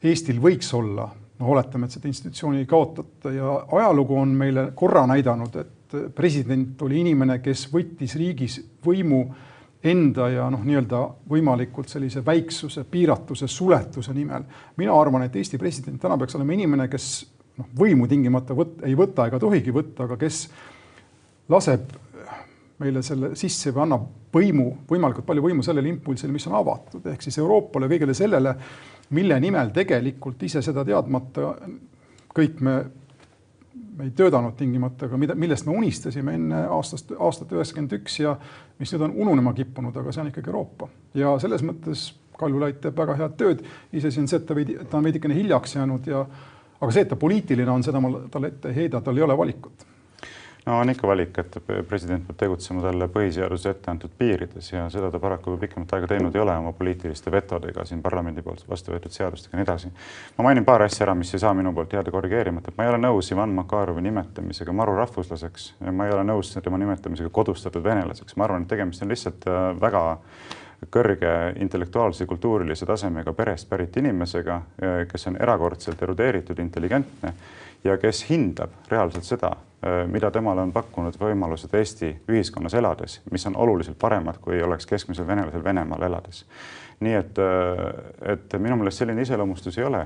[0.01, 5.05] Eestil võiks olla noh, oletame, et seda institutsiooni ei kaotata ja ajalugu on meile korra
[5.09, 9.23] näidanud, et president oli inimene, kes võttis riigis võimu
[9.89, 10.99] enda ja noh, nii-öelda
[11.31, 14.43] võimalikult sellise väiksuse, piiratuse, suletuse nimel.
[14.77, 17.07] mina arvan, et Eesti president täna peaks olema inimene, kes
[17.57, 20.43] noh, võimu tingimata võt-, ei võta ega tohigi võtta, aga kes
[21.49, 21.95] laseb
[22.79, 27.23] meile selle sisse või annab võimu, võimalikult palju võimu sellele impulsile, mis on avatud, ehk
[27.23, 28.55] siis Euroopale, kõigele sellele,
[29.09, 31.53] mille nimel tegelikult ise seda teadmata
[32.35, 32.75] kõik me,
[33.97, 38.35] me ei töötanud tingimata, aga mida, millest me unistasime enne aastast, aastat üheksakümmend üks ja
[38.79, 40.89] mis nüüd on ununema kippunud, aga see on ikkagi Euroopa.
[41.17, 44.95] ja selles mõttes Kaljulaid teeb väga head tööd, iseasi on see, et ta veidi, ta
[44.95, 46.21] on veidikene hiljaks jäänud ja
[46.79, 49.35] aga see, et ta poliitiline on, seda ma talle ette ei heida, tal ei ole
[49.37, 49.83] valikut
[50.69, 51.55] no on ikka valik, et
[51.89, 56.35] president peab tegutsema talle põhiseaduses ette antud piirides ja seda ta paraku pikemat aega teinud
[56.35, 59.91] ei ole oma poliitiliste vetodega siin parlamendi poolt vastu võetud seadustega ja nii edasi.
[60.37, 62.93] ma mainin paar asja ära, mis ei saa minu poolt jääda korrigeerimata, et ma ei
[62.93, 67.83] ole nõus Ivan Makarovi nimetamisega maru rahvuslaseks ja ma ei ole nõus tema nimetamisega kodustatud
[67.83, 70.03] venelaseks, ma arvan, et tegemist on lihtsalt äh, väga
[70.93, 77.33] kõrge intellektuaalse kultuurilise tasemega perest pärit inimesega, äh, kes on erakordselt erudeeritud, intelligentne
[77.83, 83.45] ja kes hindab reaalselt seda, Äh, mida temale on pakkunud võimalused Eesti ühiskonnas elades, mis
[83.47, 86.43] on oluliselt paremad, kui oleks keskmisel venelasel Venemaal elades.
[86.99, 90.01] nii et, äh, et minu meelest selline iseloomustus ei ole,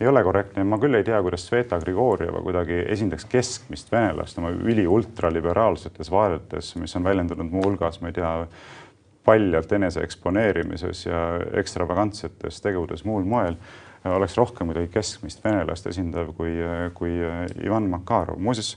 [0.00, 0.64] ei ole korrektne.
[0.64, 6.96] ma küll ei tea, kuidas Sveta Grigorjeva kuidagi esindaks keskmist venelast oma üliultraliberaalsetes vaadetes, mis
[6.96, 8.46] on väljendunud muuhulgas, ma ei tea,
[9.24, 13.58] paljalt enese eksponeerimises ja ekstravagantsetes tegudes muul moel
[14.04, 16.54] oleks rohkem kuidagi keskmist venelast esindav kui,
[16.94, 17.18] kui
[17.64, 18.38] Ivan Makarov.
[18.38, 18.76] muuseas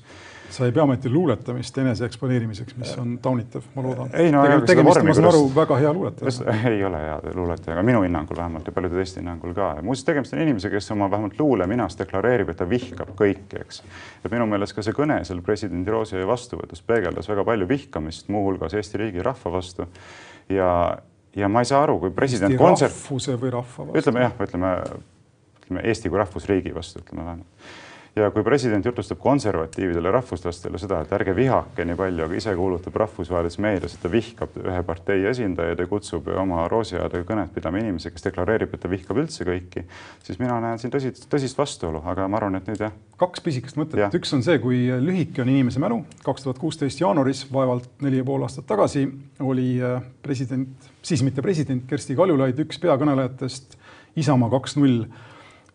[0.52, 4.10] sa ei pea ometi luuletamist enese eksponeerimiseks, mis on taunitav, ma loodan.
[4.14, 6.56] ei no Tegel, tegemist, ma saan aru, väga hea luuletaja.
[6.72, 9.70] ei ole hea luuletaja, aga minu hinnangul vähemalt ja paljude teiste hinnangul ka.
[9.82, 13.84] muuseas, tegemist on inimesega, kes oma vähemalt luuleminas deklareerib, et ta vihkab kõiki, eks.
[14.26, 18.76] et minu meelest ka see kõne seal presidendi Roosievi vastuvõtus peegeldas väga palju vihkamist, muuhulgas
[18.76, 19.88] Eesti riigi rahva vastu.
[20.50, 20.74] ja,
[21.36, 22.98] ja ma ei saa aru, kui president kontsert...
[23.06, 24.04] rahvuse või rahva vastu.
[24.04, 24.76] ütleme jah, ütleme,
[25.62, 27.72] ütleme Eesti kui rahvusriigi vastu, ütleme vähemalt
[28.16, 32.98] ja kui president jutustab konservatiividele rahvuslastele seda, et ärge vihake nii palju, aga ise kuulutab
[33.00, 38.12] rahvusvahelises meedias, et ta vihkab ühe partei esindajaid ja kutsub oma roosiaedega kõnet pidama inimesi,
[38.12, 39.86] kes deklareerib, et ta vihkab üldse kõiki,
[40.28, 42.96] siis mina näen siin tõsist, tõsist vastuolu, aga ma arvan, et nüüd jah.
[43.22, 46.04] kaks pisikest mõtet, üks on see, kui lühike on inimese mälu.
[46.26, 49.08] kaks tuhat kuusteist jaanuaris, vaevalt neli ja pool aastat tagasi,
[49.40, 53.78] oli äh, president, siis mitte president, Kersti Kaljulaid, üks peakõnelejatest
[54.20, 55.06] Isamaa kaks null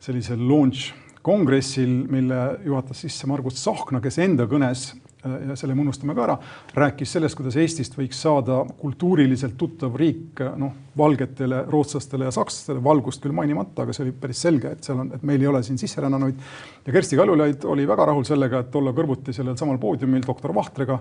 [0.07, 0.95] sellisel launch
[1.27, 6.23] kongressil, mille juhatas sisse Margus Tsahkna, kes enda kõnes äh, ja selle me unustame ka
[6.23, 6.37] ära,
[6.77, 13.25] rääkis sellest, kuidas Eestist võiks saada kultuuriliselt tuttav riik noh, valgetele, rootslastele ja sakslastele, valgust
[13.25, 15.81] küll mainimata, aga see oli päris selge, et seal on, et meil ei ole siin
[15.83, 16.47] sisserännanuid.
[16.87, 21.01] ja Kersti Kaljulaid oli väga rahul sellega, et olla kõrvuti sellel samal poodiumil doktor Vahtrega,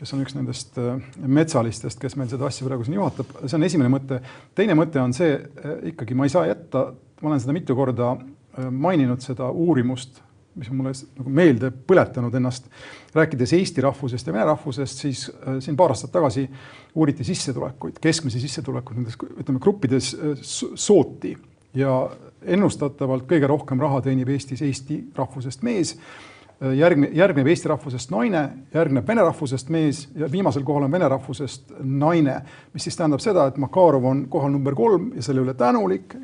[0.00, 3.30] kes on üks nendest äh, metsalistest, kes meil seda asja praegu siin juhatab.
[3.46, 4.18] see on esimene mõte.
[4.58, 6.88] teine mõte on see, äh, ikkagi ma ei saa jätta,
[7.24, 8.12] ma olen seda mitu korda
[8.58, 10.20] Äh, maininud seda uurimust,
[10.54, 12.68] mis on mulle nagu meelde põletanud ennast.
[13.14, 16.44] rääkides eesti rahvusest ja vene rahvusest, siis äh, siin paar aastat tagasi
[16.94, 21.34] uuriti sissetulekuid, keskmisi sissetulekuid nendes ütleme gruppides äh, sooti
[21.74, 21.96] ja
[22.42, 25.96] ennustatavalt kõige rohkem raha teenib Eestis eesti rahvusest mees
[26.72, 28.42] järgne, järgneb eesti rahvusest naine,
[28.74, 32.38] järgneb vene rahvusest mees ja viimasel kohal on vene rahvusest naine,
[32.72, 36.16] mis siis tähendab seda, et Makarov on kohal number kolm ja selle üle tänulik.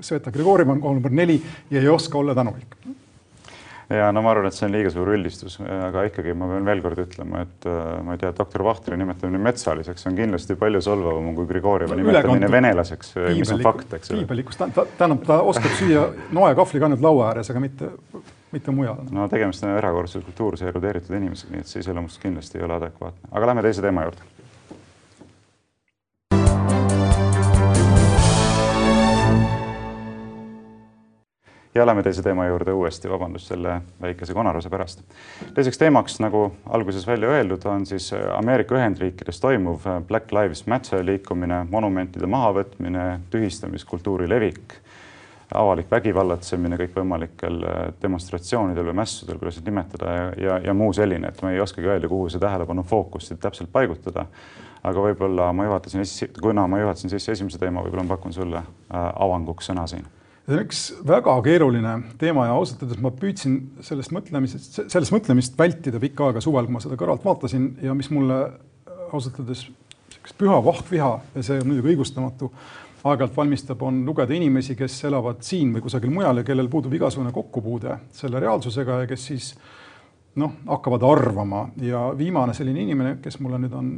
[0.00, 2.78] Sveta Grigorjev on kohal number neli ja ei oska olla tänulik
[3.90, 6.82] ja no ma arvan, et see on liiga suur üldistus, aga ikkagi ma pean veel
[6.84, 11.34] kord ütlema, et äh, ma ei tea, doktor Vahtri nimetamine metsaliseks on kindlasti palju solvavam
[11.36, 14.24] kui Grigorjevi no, nimetamine venelaseks, mis on fakt, eks ole.
[14.24, 17.92] piibelikus, tähendab, ta oskab süüa noa ja kahvliga ainult laua ääres, aga mitte
[18.52, 18.96] mitte mujal.
[19.10, 23.30] no tegemist on erakordselt kultuurse erudeeritud inimesega, nii et see iseloomustus kindlasti ei ole adekvaatne,
[23.32, 24.28] aga lähme teise teema juurde.
[31.76, 35.02] Ja lähme teise teema juurde uuesti, vabandust selle väikese konaruse pärast.
[35.54, 41.66] teiseks teemaks, nagu alguses välja öeldud, on siis Ameerika Ühendriikides toimuv Black Lives Matter liikumine,
[41.70, 44.80] monumentide mahavõtmine, tühistamiskultuuri levik
[45.54, 51.30] avalik vägivallatsemine kõikvõimalikel äh, demonstratsioonidel või mässudel, kuidas neid nimetada ja, ja, ja muu selline,
[51.30, 54.26] et ma ei oskagi öelda, kuhu see tähelepanu fookust täpselt paigutada.
[54.86, 56.02] aga võib-olla ma juhatasin,
[56.42, 60.06] kuna ma juhatasin sisse esimese teema, võib-olla ma pakun sulle äh, avanguks sõna siin
[60.46, 65.58] see on üks väga keeruline teema ja ausalt öeldes ma püüdsin sellest mõtlemisest, sellest mõtlemist
[65.58, 68.38] vältida pikka aega suvel, kui ma seda kõrvalt vaatasin ja mis mulle
[69.10, 72.50] ausalt öeldes sihukest püha vahtviha ja see on muidugi õigustamatu,
[73.06, 77.32] aeg-ajalt valmistab, on lugeda inimesi, kes elavad siin või kusagil mujal ja kellel puudub igasugune
[77.34, 79.50] kokkupuude selle reaalsusega ja kes siis
[80.40, 81.66] noh, hakkavad arvama.
[81.82, 83.92] Ja viimane selline inimene, kes mulle nüüd on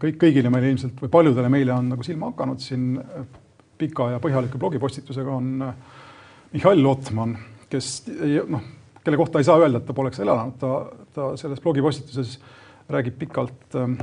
[0.00, 2.92] kõik, kõigile meile ilmselt või paljudele meile on nagu silma hakanud siin
[3.78, 5.52] pika ja põhjaliku blogipostitusega on
[6.54, 7.36] Mihhail Lotman,
[7.70, 8.04] kes
[8.48, 8.62] noh,
[9.04, 10.74] kelle kohta ei saa öelda, et ta poleks elanud, ta,
[11.14, 12.36] ta selles blogipostituses
[12.94, 13.96] räägib pikalt äh,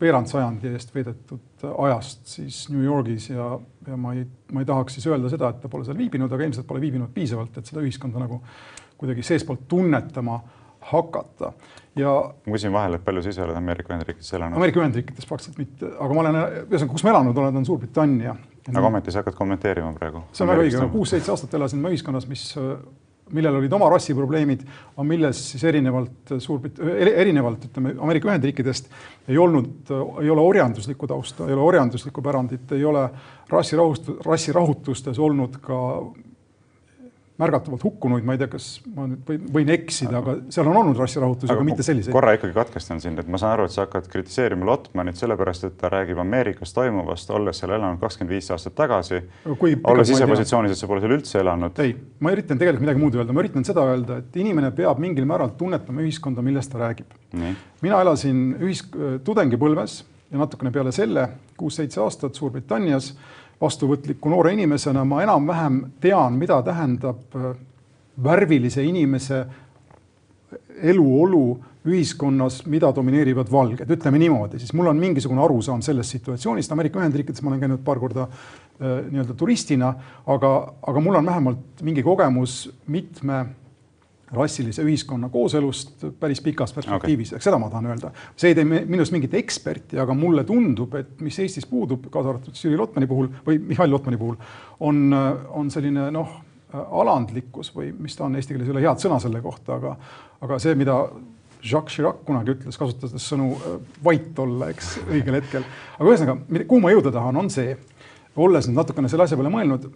[0.00, 3.54] veerand sajandi eest veedetud ajast siis New Yorgis ja,
[3.88, 6.48] ja ma ei, ma ei tahaks siis öelda seda, et ta pole seal viibinud, aga
[6.48, 8.40] ilmselt pole viibinud piisavalt, et seda ühiskonda nagu
[8.98, 10.40] kuidagi seestpoolt tunnetama
[10.90, 11.52] hakata
[11.96, 12.10] ja.
[12.46, 14.58] ma küsin vahele, et palju sa ise oled Ameerika Ühendriikides elanud?
[14.58, 18.34] Ameerika Ühendriikides praktiliselt mitte, aga ma olen, ühesõnaga, kus ma elanud olen, on Suurbritannia
[18.72, 20.24] aga ometi sa hakkad kommenteerima praegu.
[20.32, 22.44] see on väga õige, kuus-seitse aastat elasin ma ühiskonnas, mis,
[23.34, 26.80] millel olid oma rassiprobleemid, aga milles siis erinevalt Suurbrit-,
[27.12, 28.90] erinevalt ütleme Ameerika Ühendriikidest
[29.28, 33.08] ei olnud, ei ole orjanduslikku tausta, ei ole orjanduslikku pärandit, ei ole
[33.52, 35.80] rassirahust-, rassirahutustes olnud ka
[37.40, 40.98] märgatavalt hukkunuid, ma ei tea, kas ma nüüd võin, võin eksida, aga seal on olnud
[41.02, 42.14] rassirahutusi, aga mitte selliseid.
[42.14, 45.74] korra ikkagi katkestan sind, et ma saan aru, et sa hakkad kritiseerima Lotmanit sellepärast, et
[45.80, 49.18] ta räägib Ameerikas toimuvast, olles seal elanud kakskümmend viis aastat tagasi.
[49.50, 51.82] olles ise positsioonis, et sa pole seal üldse elanud.
[51.82, 55.26] ei, ma üritan tegelikult midagi muud öelda, ma üritan seda öelda, et inimene peab mingil
[55.26, 57.18] määral tunnetama ühiskonda, millest ta räägib.
[57.82, 58.86] mina elasin ühis-,
[59.26, 63.12] tudengipõlves ja natukene peale selle kuus-seitse aastat Suurbritannias
[63.60, 67.54] vastuvõtliku noore inimesena ma enam-vähem tean, mida tähendab äh,
[68.24, 69.44] värvilise inimese
[70.82, 71.46] eluolu
[71.84, 76.72] ühiskonnas, mida domineerivad valged, ütleme niimoodi, siis mul on mingisugune arusaam sellest situatsioonist.
[76.72, 79.92] Ameerika Ühendriikides ma olen käinud paar korda äh, nii-öelda turistina,
[80.26, 83.44] aga, aga mul on vähemalt mingi kogemus mitme
[84.32, 88.10] rassilise ühiskonna kooselust päris pikas perspektiivis okay., seda ma tahan öelda.
[88.36, 92.56] see ei tee minust mingit eksperti, aga mulle tundub, et mis Eestis puudub, kaasa arvatud
[92.58, 94.40] Jüri Lotmani puhul või Mihhail Lotmani puhul,
[94.80, 95.04] on,
[95.50, 96.40] on selline noh,
[96.74, 99.94] alandlikkus või mis ta on, eesti keeles ei ole head sõna selle kohta, aga,
[100.46, 100.96] aga see, mida
[101.64, 103.54] Jacques Chirac kunagi ütles, kasutades sõnu
[104.04, 105.64] vait olla, eks, õigel hetkel.
[105.96, 107.76] aga ühesõnaga, kuhu ma jõuda tahan, on see,
[108.36, 109.86] olles nüüd natukene selle asja peale mõelnud,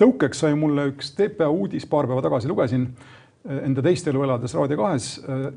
[0.00, 2.88] tõukeks sai mulle üks TPA uudis, paar päeva tagasi lugesin
[3.40, 5.06] enda teist elu elades Raadio kahes.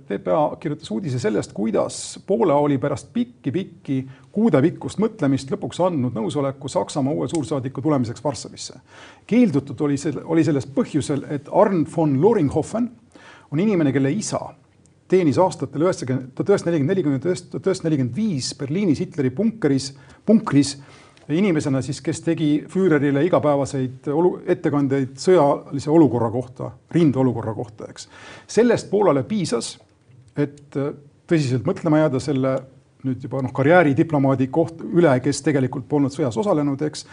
[0.07, 3.97] TPA kirjutas uudise sellest, kuidas Poola oli pärast pikki-pikki
[4.31, 8.79] kuudepikkust mõtlemist lõpuks andnud nõusoleku Saksamaa uue suursaadiku tulemiseks Varssavisse.
[9.27, 12.89] keeldutud oli selle, oli sellest põhjusel, et Arn von Loringhofen
[13.51, 14.39] on inimene, kelle isa
[15.07, 19.91] teenis aastatel üheksakümmend, tuhat üheksasada nelikümmend neli kuni tuhat üheksasada nelikümmend viis Berliinis Hitleri punkeris,
[20.25, 20.77] punkris
[21.29, 28.09] inimesena siis, kes tegi Füürerile igapäevaseid olu, ettekandeid sõjalise olukorra kohta, rindeolukorra kohta, eks.
[28.47, 29.77] sellest Poolale piisas,
[30.37, 30.93] et äh,
[31.29, 32.57] tõsiselt mõtlema jääda selle
[33.03, 37.05] nüüd juba noh, karjääridiplomaadi koht üle, kes tegelikult polnud sõjas osalenud, eks.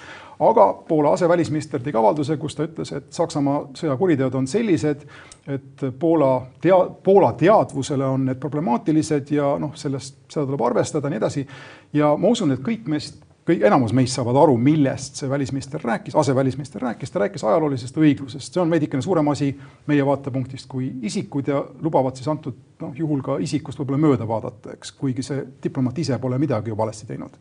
[0.46, 5.02] aga Poola asevälisminister tegi avalduse, kus ta ütles, et Saksamaa sõjakuriteod on sellised,
[5.50, 11.22] et Poola tea-, Poola teadvusele on need problemaatilised ja noh, sellest, seda tuleb arvestada, nii
[11.22, 11.46] edasi.
[11.92, 13.18] ja ma usun, et kõik meist
[13.50, 18.54] kõik, enamus meist saavad aru, millest see välisminister rääkis, asevälisminister rääkis, ta rääkis ajaloolisest õiglusest,
[18.54, 19.50] see on veidikene suurem asi
[19.90, 24.74] meie vaatepunktist kui isikud ja lubavad siis antud noh, juhul ka isikust võib-olla mööda vaadata,
[24.76, 27.34] eks, kuigi see diplomaat ise pole midagi ju valesti teinud.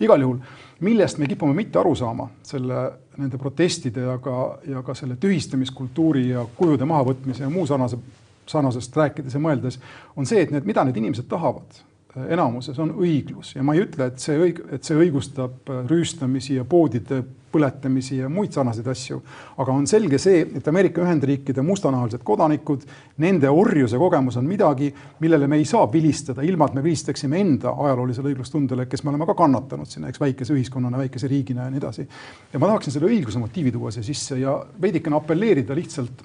[0.00, 0.40] igal juhul,
[0.80, 2.82] millest me kipume mitte aru saama selle,
[3.16, 7.98] nende protestide ja ka, ja ka selle tühistamiskultuuri ja kujude mahavõtmise ja muu sarnase,
[8.46, 9.78] sarnasest rääkides ja mõeldes,
[10.16, 14.10] on see, et need, mida need inimesed tahavad enamuses on õiglus ja ma ei ütle,
[14.10, 17.22] et see õig-, et see õigustab äh, rüüstamisi ja poodide
[17.52, 19.18] põletamisi ja muid sarnaseid asju.
[19.60, 22.84] aga on selge see, et Ameerika Ühendriikide mustanahalised kodanikud,
[23.20, 24.88] nende orjuse kogemus on midagi,
[25.20, 29.28] millele me ei saa vilistada, ilma et me vilistaksime enda ajaloolisele õiglustundele, kes me oleme
[29.28, 32.08] ka kannatanud sinna, eks väikese ühiskonnana, väikese riigina ja nii edasi.
[32.52, 36.24] ja ma tahaksin selle õigluse motiivi tuua siia sisse ja veidikene apelleerida lihtsalt,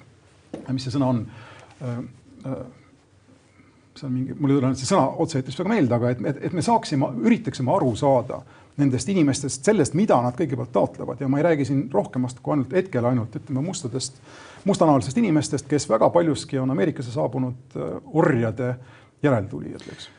[0.72, 1.24] mis see sõna on
[1.84, 2.04] äh,?
[2.48, 2.66] Äh,
[3.98, 6.40] see on mingi, mul ei tule nüüd see sõna otseselt väga meelde, aga et, et,
[6.48, 8.40] et me saaksime, üritaksime aru saada
[8.78, 12.74] nendest inimestest, sellest, mida nad kõigepealt taotlevad ja ma ei räägi siin rohkemast kui ainult
[12.78, 14.20] hetkel ainult ütleme mustadest,
[14.68, 18.76] mustanahalisest inimestest, kes väga paljuski on Ameerikasse saabunud äh, orjade
[19.22, 20.10] järeltulijad, eks.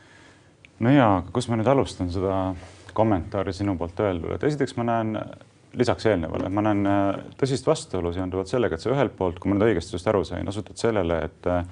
[0.84, 2.42] no ja, aga kus ma nüüd alustan seda
[2.96, 5.16] kommentaari sinu poolt öeldud, et esiteks ma näen
[5.80, 7.06] lisaks eelnevale, ma näen äh,
[7.40, 10.48] tõsist vastuolu seonduvalt sellega, et sa ühelt poolt, kui ma nüüd õigesti just aru sain,
[10.50, 11.64] osutad sellele, et äh,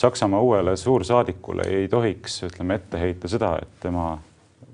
[0.00, 4.14] Saksamaa uuele suursaadikule ei tohiks, ütleme, ette heita seda, et tema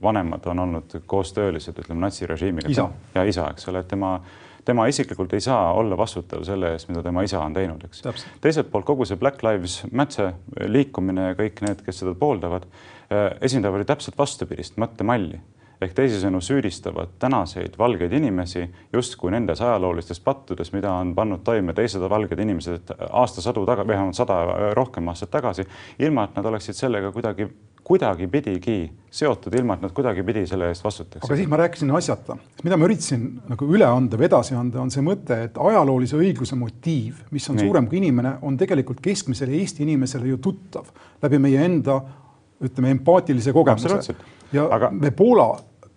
[0.03, 2.85] vanemad on olnud koostöölised, ütleme, natsirežiimiga.
[3.15, 4.21] ja isa, eks ole, et tema,
[4.65, 8.05] tema isiklikult ei saa olla vastutav selle eest, mida tema isa on teinud, eks.
[8.41, 10.31] teiselt poolt kogu see Black Lives Matter
[10.62, 12.71] liikumine ja kõik need, kes seda pooldavad,
[13.11, 15.43] eh, esindavad ju täpselt vastupidist mõttemalli
[15.81, 22.03] ehk teisisõnu süüdistavad tänaseid valgeid inimesi justkui nendes ajaloolistes pattudes, mida on pannud toime teised
[22.11, 24.41] valged inimesed aastasadu taga, vähemalt sada
[24.75, 25.67] rohkem aastat tagasi,
[25.99, 27.51] ilma et nad oleksid sellega kuidagi
[27.87, 28.81] kuidagipidigi
[29.15, 31.23] seotud, ilma et nad kuidagipidi selle eest vastutaks.
[31.23, 32.35] aga siis ma rääkisin asjata,
[32.67, 36.59] mida ma üritasin nagu üle anda või edasi anda, on see mõte, et ajaloolise õigluse
[36.59, 37.69] motiiv, mis on Nii.
[37.69, 40.91] suurem kui inimene, on tegelikult keskmisele Eesti inimesele ju tuttav
[41.23, 42.01] läbi meie enda
[42.67, 44.17] ütleme empaatilise kogemuse.
[44.53, 44.91] Ja aga...
[44.91, 45.51] me Poola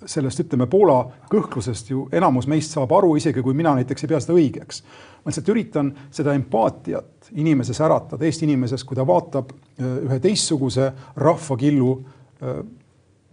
[0.06, 1.00] sellest, ütleme Poola
[1.32, 4.84] kõhklusest ju enamus meist saab aru, isegi kui mina näiteks ei pea seda õigeks.
[5.20, 10.92] ma lihtsalt üritan seda empaatiat inimeses äratada, Eesti inimeses, kui ta vaatab äh, ühe teistsuguse
[11.20, 12.62] rahvakillu äh,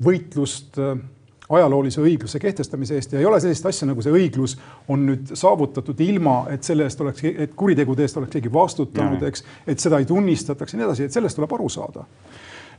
[0.02, 0.96] võitlust äh,
[1.48, 4.56] ajaloolise õigluse kehtestamise eest ja ei ole sellist asja nagu see õiglus
[4.90, 9.46] on nüüd saavutatud ilma, et selle eest oleks, et kuritegude eest oleks keegi vastutanud, eks,
[9.70, 12.06] et seda ei tunnistataks ja nii edasi, et sellest tuleb aru saada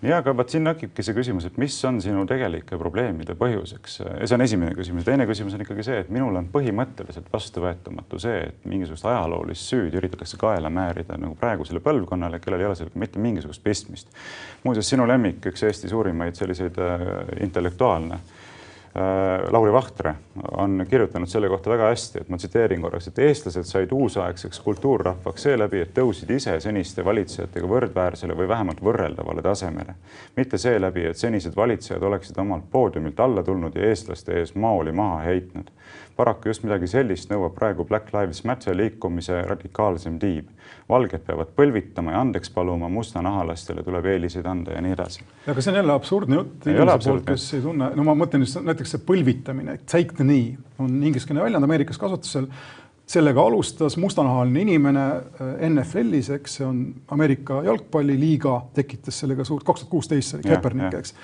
[0.01, 3.97] ja aga vot siin tekibki see küsimus, et mis on sinu tegelike probleemide põhjuseks.
[3.99, 5.05] see on esimene küsimus.
[5.07, 9.97] teine küsimus on ikkagi see, et minul on põhimõtteliselt vastuvõetamatu see, et mingisugust ajaloolist süüd
[9.97, 14.11] üritatakse kaela määrida nagu praegusele põlvkonnale, kellel ei ole sellega mitte mingisugust pistmist.
[14.63, 17.07] muuseas, sinu lemmik, üks Eesti suurimaid selliseid äh,
[17.41, 18.21] intellektuaalne
[19.51, 20.15] Lauri Vahtre
[20.57, 25.45] on kirjutanud selle kohta väga hästi, et ma tsiteerin korraks, et eestlased said uusaegseks kultuurrahvaks
[25.45, 29.95] seeläbi, et tõusid ise seniste valitsejatega võrdväärsele või vähemalt võrreldavale tasemele.
[30.35, 35.19] mitte seeläbi, et senised valitsejad oleksid omalt poodiumilt alla tulnud ja eestlaste ees maoli maha
[35.29, 35.69] heitnud
[36.17, 40.49] paraku just midagi sellist nõuab praegu Black Lives Matter liikumise radikaalsem tiib.
[40.89, 45.23] valged peavad põlvitama ja andeks paluma, mustanahalastele tuleb eeliseid anda ja nii edasi.
[45.47, 48.59] aga see on jälle absurdne jutt inimese poolt, kes ei tunne, no ma mõtlen just
[48.63, 52.47] näiteks see põlvitamine, take the knee on ingliskeelne väljend Ameerikas kasutusel
[53.07, 56.81] sellega alustas mustanahaline inimene äh, NFL-is, eks see on
[57.15, 61.15] Ameerika jalgpalliliiga, tekitas sellega suurt, kaks tuhat kuusteist see oli Kaepernick, eks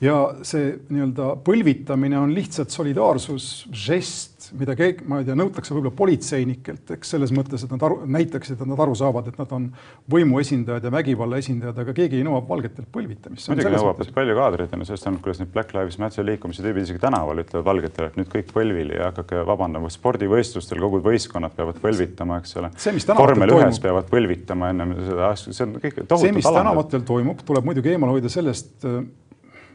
[0.00, 5.92] ja see nii-öelda põlvitamine on lihtsalt solidaarsus, žest, mida keegi, ma ei tea, nõutakse võib-olla
[5.96, 9.68] politseinikelt, eks selles mõttes, et nad aru, näitaksid, et nad aru saavad, et nad on
[10.10, 13.50] võimu esindajad ja vägivalla esindajad, aga keegi ei nõua valgetelt põlvitamist.
[13.52, 16.64] muidugi nõuab, et palju kaadreid on ju sellest ainult, kuidas need Black Lives Matter liikumise
[16.64, 21.54] tüübid isegi tänaval ütlevad valgetele, et nüüd kõik põlvili ja hakake vabandama, spordivõistlustel kogu võistkonnad
[21.56, 22.72] peavad põlvitama, eks ole.
[23.20, 27.44] vormel ühes peavad põlvitama ennem seda asja, see on kõik tohutult see, mis tänavatel toimub,
[27.46, 28.88] tuleb muidugi eemal hoida sellest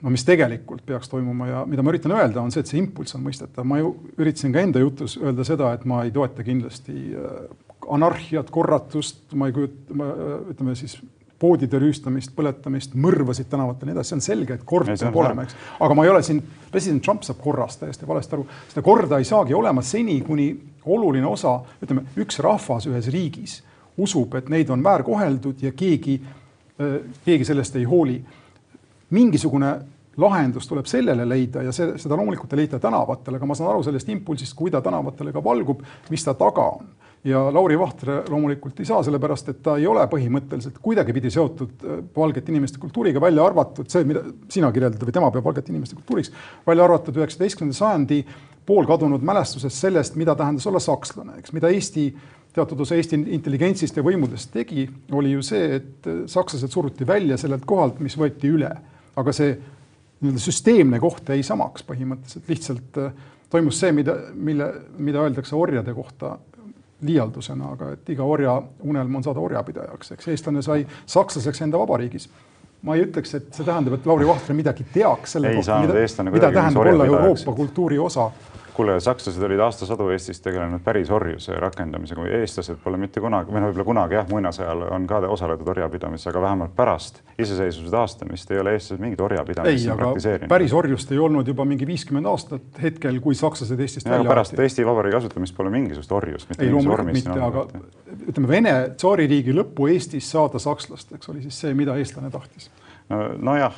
[0.05, 3.17] no mis tegelikult peaks toimuma ja mida ma üritan öelda, on see, et see impulss
[3.17, 3.65] on mõistetav.
[3.65, 7.45] ma ju üritasin ka enda jutus öelda seda, et ma ei toeta kindlasti äh,
[7.95, 10.99] anarhiat, korratust, ma ei kujuta, äh, ütleme siis
[11.41, 15.57] poodide rüüstamist, põletamist, mõrvasid tänavatel nii edasi, see on selge, et kord peab olema, eks.
[15.83, 16.39] aga ma ei ole siin,
[16.71, 20.47] president Trump saab korrast täiesti valesti aru, seda korda ei saagi olema seni, kuni
[20.85, 23.57] oluline osa, ütleme, üks rahvas ühes riigis
[23.99, 26.21] usub, et neid on väärkoheldud ja keegi,
[26.79, 26.95] äh,
[27.27, 28.21] keegi sellest ei hooli
[29.15, 29.73] mingisugune
[30.21, 33.83] lahendus tuleb sellele leida ja see, seda loomulikult ei leita tänavatel, aga ma saan aru
[33.85, 36.87] sellest impulsist, kui ta tänavatele ka valgub, mis ta taga on.
[37.25, 42.01] ja Lauri Vahtre loomulikult ei saa, sellepärast et ta ei ole põhimõtteliselt kuidagipidi seotud äh,
[42.15, 46.31] valgete inimeste kultuuriga, välja arvatud see, mida sina kirjeldad või tema peab valgete inimeste kultuuriks,
[46.67, 48.21] välja arvatud üheksateistkümnenda sajandi
[48.65, 52.07] poolkadunud mälestusest sellest, mida tähendas olla sakslane, eks, mida Eesti
[52.55, 57.41] teatud osa Eesti intelligentsist ja võimudest tegi, oli ju see, et äh, sakslased suruti välja
[57.41, 58.71] sellelt kohalt, mis võeti üle
[59.19, 59.55] aga see
[60.21, 63.13] nii-öelda süsteemne koht jäi samaks põhimõtteliselt, lihtsalt äh,
[63.49, 66.37] toimus see, mida, mille, mida öeldakse orjade kohta
[67.05, 72.29] liialdusena, aga et iga orja unelm on saada orjapidajaks, eks eestlane sai sakslaseks enda vabariigis.
[72.85, 76.31] ma ei ütleks, et see tähendab, et Lauri Vahtre midagi teaks selle ei kohta, mida,
[76.31, 78.29] mida tähendab olla Euroopa kultuuri osa
[78.75, 83.69] kuule, sakslased olid aastasadu Eestis tegelenud päris orjuse rakendamisega, eestlased pole mitte kunagi, või no
[83.71, 88.75] võib-olla kunagi jah, muinasajal on ka osaletud orjapidamises, aga vähemalt pärast iseseisvuse taastamist ei ole
[88.77, 90.51] eestlased mingit orjapidamist praktiseerinud.
[90.51, 94.85] päris orjust ei olnud juba mingi viiskümmend aastat hetkel, kui sakslased Eestist välja pärast Eesti
[94.87, 96.55] Vabariigi asutamist pole mingisugust orjust.
[96.59, 97.67] ei, loomulikult mitte, aga
[98.29, 102.69] ütleme, Vene tsaaririigi lõppu Eestis saada sakslasteks oli siis see, mida eestlane tahtis
[103.09, 103.75] nojah,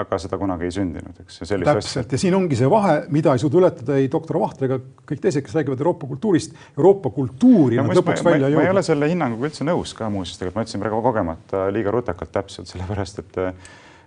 [0.00, 1.40] aga seda kunagi ei sündinud, eks.
[1.46, 5.22] täpselt ja siin ongi see vahe, mida ei suuda ületada ei doktor Vahtre ega kõik
[5.22, 6.56] teised, kes räägivad Euroopa kultuurist.
[6.74, 8.62] Euroopa kultuuri nad lõpuks ma, välja ei jõua.
[8.62, 11.94] ma ei ole selle hinnanguga üldse nõus ka muuseas, tegelikult ma ütlesin praegu kogemata liiga
[11.94, 13.38] rutakalt täpselt sellepärast, et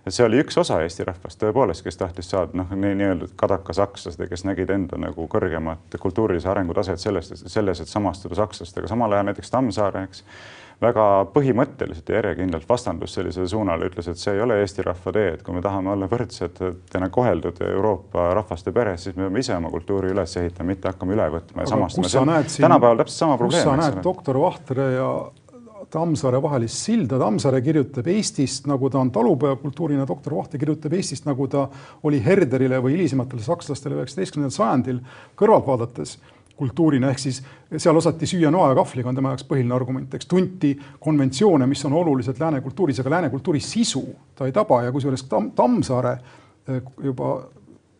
[0.02, 4.24] et see oli üks osa Eesti rahvast tõepoolest, kes tahtis saada noh, nii-öelda kadaka sakslased,
[4.28, 9.30] kes nägid enda nagu kõrgemat kultuurilise arengu taset sellest, selles, et samastuda sakslastega, samal ajal
[9.30, 10.24] näiteks Tammsaare, eks
[10.82, 15.34] väga põhimõtteliselt ja järjekindlalt vastandus sellisele suunale, ütles, et see ei ole Eesti rahva tee,
[15.36, 19.70] et kui me tahame olla võrdsetena koheldud Euroopa rahvaste peres, siis me peame ise oma
[19.72, 22.42] kultuuri üles ehitama, mitte hakkama üle võtma ja samastama.
[22.56, 23.62] tänapäeval täpselt sama probleem.
[23.62, 25.12] kus sa näed doktor Vahtre ja
[25.92, 31.48] Tammsaare vahelist silda, Tammsaare kirjutab Eestist, nagu ta on talupojakultuurina, doktor Vahte kirjutab Eestist, nagu
[31.52, 31.66] ta
[32.08, 35.02] oli Herderile või hilisematele sakslastele üheksateistkümnendal sajandil
[35.36, 36.16] kõrvalt vaadates
[36.62, 37.40] kultuurina, ehk siis
[37.76, 40.28] seal osati süüa noa ja kahvliga, on tema jaoks põhiline argument, eks.
[40.30, 44.04] Tunti konventsioone, mis on olulised lääne kultuuris, aga lääne kultuuri sisu
[44.38, 46.12] ta ei taba ja kusjuures Tam Tammsaare
[46.68, 47.34] eh, juba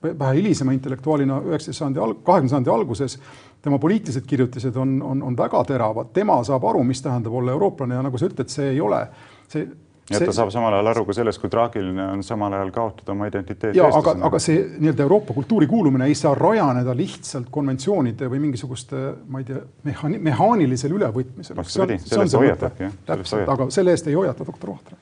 [0.03, 3.19] vähe hilisema intellektuaalina üheksateist sajandi alg-, kahekümnenda sajandi alguses,
[3.63, 7.95] tema poliitilised kirjutised on, on, on väga teravad, tema saab aru, mis tähendab olla eurooplane
[7.95, 9.05] ja nagu sa ütled, see ei ole,
[9.53, 9.69] see
[10.13, 10.31] ja see...
[10.31, 13.77] ta saab samal ajal aru ka sellest, kui traagiline on samal ajal kaotada oma identiteet.
[13.77, 19.05] ja aga, aga see nii-öelda Euroopa kultuuri kuulumine ei saa rajaneda lihtsalt konventsioonide või mingisuguste,
[19.29, 21.57] ma ei tea, mehaani-, mehaanilisel ülevõtmisel.
[21.57, 23.01] vastupidi, sellest hoiatabki, jah.
[23.15, 25.01] täpselt, aga selle eest ei hoiata doktor Vahtre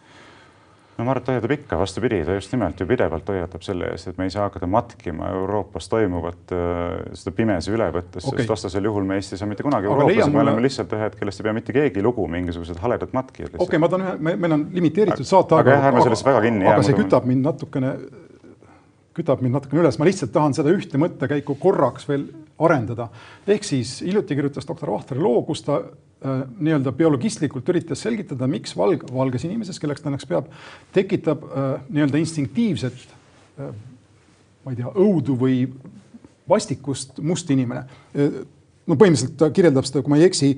[1.01, 3.89] no ma arvan, et ta hoiatab ikka, vastupidi, ta just nimelt ju pidevalt hoiatab selle
[3.95, 8.43] eest, et me ei saa hakata matkima Euroopas toimuvat äh, seda pimesi üle võttes okay.,
[8.43, 11.43] sest vastasel juhul me Eestis ei saa mitte kunagi Euroopas, me oleme lihtsalt ühed, kellest
[11.43, 14.67] ei pea mitte keegi lugu, mingisugused haledad matkijad okei okay,, ma toon ühe, meil on
[14.77, 15.65] limiteeritud saateaeg.
[15.65, 17.95] aga jah, ärme sellest väga kinni jää, aga see kütab mind natukene,
[19.17, 22.29] kütab mind natukene üles, ma lihtsalt tahan seda ühte mõttekäiku korraks veel
[22.61, 23.09] arendada.
[23.49, 25.81] ehk siis hiljuti kirjutas doktor Vahter loo, kus ta
[26.21, 30.51] nii-öelda biologistlikult üritas selgitada, miks valg, valges inimeses, kelleks ta õnneks peab,
[30.93, 33.07] tekitab äh, nii-öelda instinktiivset
[33.61, 33.71] äh,
[34.65, 35.63] ma ei tea, õudu või
[36.51, 37.85] vastikust must inimene.
[38.87, 40.49] no põhimõtteliselt ta kirjeldab seda, kui ma ei eksi,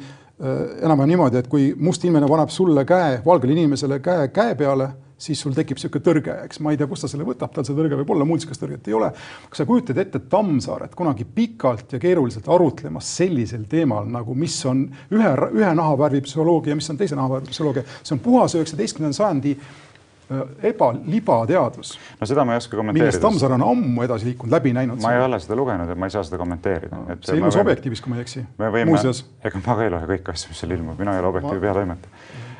[0.42, 4.88] enam-vähem niimoodi, et kui must inimene paneb sulle käe, valgele inimesele käe käe peale,
[5.22, 7.76] siis sul tekib niisugune tõrge, eks ma ei tea, kust ta selle võtab, tal see
[7.78, 9.12] tõrge võib olla, muusikas tõrget ei ole.
[9.48, 14.84] kas sa kujutad ette Tammsaaret kunagi pikalt ja keeruliselt arutlemas sellisel teemal nagu, mis on
[15.14, 20.42] ühe, ühe nahavärvi psühholoogia, mis on teise nahavärvi psühholoogia, see on puhas üheksateistkümnenda sajandi äh,
[20.72, 23.22] eba, libateadus, no seda ma ei oska millest kommenteerida.
[23.26, 25.02] Tammsaar on ammu edasi liikunud, läbi näinud.
[25.02, 27.02] ma ei ole seda lugenud ja ma ei saa seda kommenteerida.
[27.20, 28.46] see ilmus Objektiivis, kui ma ei eksi.
[28.58, 31.34] me võime ega ma ka ei loe kõiki asju, mis seal ilmub, mina ei ole
[31.34, 32.50] Objektiivi Ma- peatoimetaja.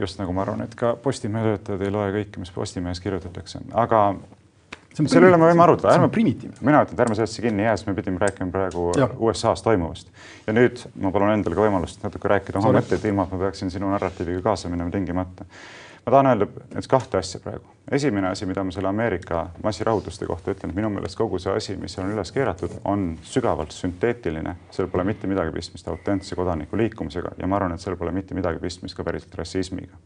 [0.00, 4.04] Just nagu ma arvan, et ka Postimehe töötajad ei loe kõike, mis Postimehes kirjutatakse, aga
[4.92, 6.08] selle üle me võime arutada, see ärme
[6.60, 9.14] mina ütlen, et ärme sellesse kinni jää, sest me pidime rääkima praegu Jah.
[9.16, 10.10] USA-s toimuvast.
[10.46, 13.72] ja nüüd ma palun endale ka võimalust natuke rääkida oma mõtteid, ilma et ma peaksin
[13.72, 15.46] sinu narratiiviga kaasa minema tingimata.
[16.06, 17.66] Ma tahan öelda nüüd kahte asja praegu.
[17.90, 21.76] esimene asi, mida ma selle Ameerika massirahutuste kohta ütlen, et minu meelest kogu see asi,
[21.76, 27.36] mis on üles keeratud, on sügavalt sünteetiline, seal pole mitte midagi pistmist autentse kodaniku liikumisega
[27.38, 29.98] ja ma arvan, et seal pole mitte midagi pistmist ka päriselt rassismiga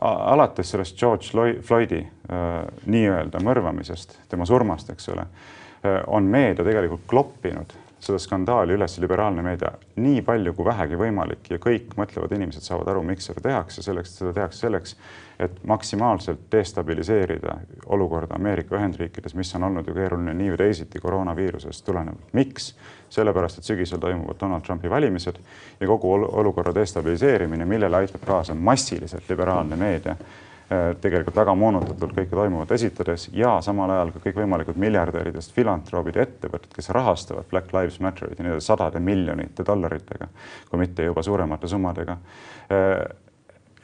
[0.00, 1.28] alates sellest George
[1.62, 2.54] Floydi äh,
[2.86, 7.74] nii-öelda mõrvamisest, tema surmast, eks ole äh,, on meedia tegelikult kloppinud
[8.04, 12.90] seda skandaali üles, liberaalne meedia, nii palju kui vähegi võimalik ja kõik mõtlevad inimesed saavad
[12.92, 14.96] aru, miks seda tehakse, selleks, seda tehakse selleks,
[15.42, 17.56] et maksimaalselt destabiliseerida
[17.96, 22.32] olukorda Ameerika Ühendriikides, mis on olnud ju keeruline nii või teisiti koroonaviirusest tulenevalt.
[22.32, 22.74] miks?
[23.14, 25.36] sellepärast, et sügisel toimuvad Donald Trumpi valimised
[25.80, 30.16] ja kogu ol- olukorra destabiliseerimine, millele aitab kaasa massiliselt liberaalne meedia,
[31.00, 36.72] tegelikult väga moonutatult kõike toimuvat esitades ja samal ajal ka kõikvõimalikud miljardäridest filantroobid ja ettevõtted,
[36.74, 40.30] kes rahastavad Black Lives Matterit ja nii-öelda sadade miljonite dollaritega,
[40.70, 42.16] kui mitte juba suuremate summadega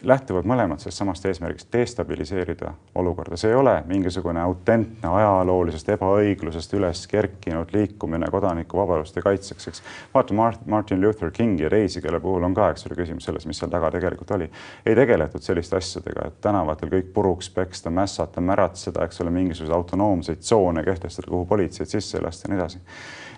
[0.03, 3.36] lähtuvad mõlemad sellest samast eesmärgist destabiliseerida olukorda.
[3.36, 9.82] see ei ole mingisugune autentne ajaloolisest ebaõiglusest üles kerkinud liikumine kodanikuvabaduste kaitseks, eks.
[10.14, 13.46] vaata Mart- Martin Luther Kingi ja teisi, kelle puhul on ka, eks ole, küsimus selles,
[13.46, 14.51] mis seal taga tegelikult oli.
[14.86, 20.40] ei tegeletud selliste asjadega, et tänavatel kõik puruks peksta, mässata, märatseda, eks ole, mingisuguseid autonoomseid
[20.40, 22.80] tsoone kehtestada, kuhu politseid sisse ei lasta ja nii edasi.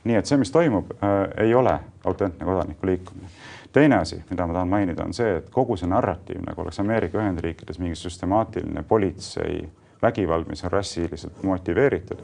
[0.04, 3.28] nii et see, mis toimub äh,, ei ole autentne kodaniku liikumine
[3.72, 7.18] teine asi, mida ma tahan mainida, on see, et kogu see narratiiv, nagu oleks Ameerika
[7.18, 9.62] Ühendriikides mingi süstemaatiline politsei
[10.02, 12.18] vägivald, mis on rassiliselt motiveeritud,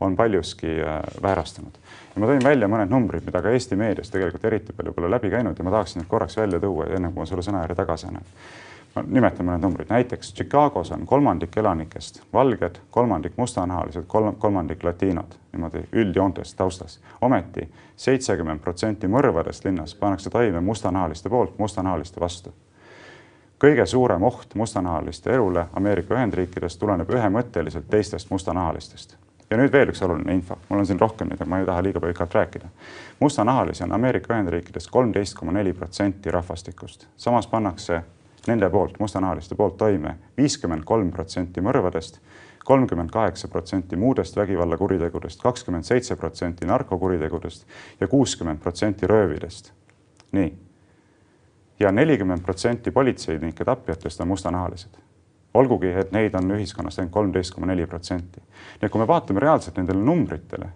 [0.00, 1.78] on paljuski äh, väärastunud.
[2.14, 5.30] ja ma tõin välja mõned numbrid, mida ka Eesti meedias tegelikult eriti palju pole läbi
[5.30, 8.06] käinud ja ma tahaksin need korraks välja tuua, enne kui ma sulle sõna järje tagasi
[8.06, 8.28] annan.
[8.94, 15.34] Ma nimetan mõned numbrid, näiteks Chicagos on kolmandik elanikest valged, kolmandik mustanahalised, kolm, kolmandik latiinod,
[15.52, 17.00] niimoodi üldjoontes taustas.
[17.20, 22.54] ometi seitsekümmend protsenti mõrvadest linnas pannakse toime mustanahaliste poolt mustanahaliste vastu
[23.64, 29.16] kõige suurem oht mustanahaliste elule Ameerika Ühendriikides tuleneb ühemõtteliselt teistest mustanahalistest.
[29.50, 31.82] ja nüüd veel üks oluline info, mul on siin rohkem neid, aga ma ei taha
[31.82, 32.68] liiga pikalt rääkida.
[33.20, 38.02] mustanahalisi on Ameerika Ühendriikides kolmteist koma neli protsenti rahvastikust, samas pannakse
[38.48, 42.20] nende poolt, mustanahaliste poolt toime viiskümmend kolm protsenti mõrvadest,
[42.64, 47.66] kolmkümmend kaheksa protsenti muudest vägivallakuritegudest, kakskümmend seitse protsenti narkokuritegudest
[48.00, 49.72] ja kuuskümmend protsenti röövidest.
[50.32, 50.52] nii
[51.80, 54.90] ja nelikümmend protsenti politseinike tapjatest on mustanahalised.
[55.54, 58.40] olgugi, et neid on ühiskonnast ainult kolmteist koma neli protsenti.
[58.40, 60.68] nii et kui me vaatame reaalselt nendele numbritele,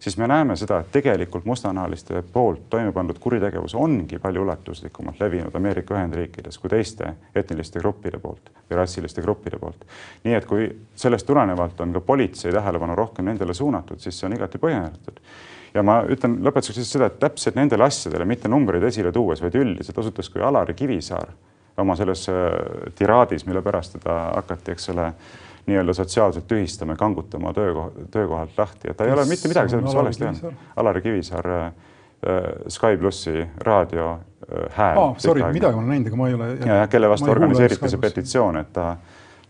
[0.00, 5.54] siis me näeme seda, et tegelikult mustanahaliste poolt toime pandud kuritegevus ongi palju ulatuslikumalt levinud
[5.54, 9.84] Ameerika Ühendriikides kui teiste etniliste gruppide poolt või rassiliste gruppide poolt.
[10.24, 14.36] nii et kui sellest tulenevalt on ka politsei tähelepanu rohkem nendele suunatud, siis see on
[14.38, 15.20] igati põhjendatud
[15.74, 19.54] ja ma ütlen lõpetuseks lihtsalt seda, et täpselt nendele asjadele, mitte numbreid esile tuues, vaid
[19.60, 21.30] üldiselt osutus kui Alari Kivisaar
[21.80, 22.50] oma selles äh,
[22.98, 25.06] tiraadis, mille pärast teda hakati, eks ole,
[25.70, 29.84] nii-öelda sotsiaalselt tühistama ja kangutama töökoha, töökohalt lahti, et ta ei ole mitte midagi selles
[29.84, 30.66] on mõttes valesti öelnud.
[30.82, 35.00] Alari Kivisaar äh, äh, Sky plussi raadio äh, hääl.
[35.00, 36.50] aa, sorry, midagi ma olen näinud, aga ma ei ole.
[36.66, 38.90] ja kelle vastu organiseeriti see petitsioon, et ta,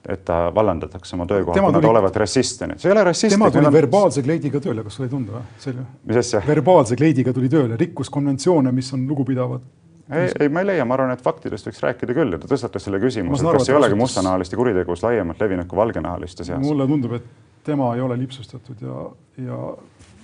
[0.09, 2.79] et ta vallandatakse oma töökohalt, kuna ta tuli- olevat rassist, onju.
[2.79, 3.35] see ei ole rassist.
[3.35, 5.85] tema tuli verbaalse kleidiga tööle, kas sulle ei tundu või?
[6.13, 6.43] mis asja?
[6.47, 9.65] verbaalse kleidiga tuli tööle, rikkus konventsioone, mis on lugupidavad
[10.11, 12.87] ei, ei, ma ei leia, ma arvan, et faktidest võiks rääkida küll ja ta tõstatas
[12.87, 16.61] selle küsimuse, kas ei olegi mustanahaliste kuritegevus laiemalt levinud kui valgenahaliste seas.
[16.65, 19.07] mulle tundub, et tema ei ole lipsustatud ja,
[19.47, 19.61] ja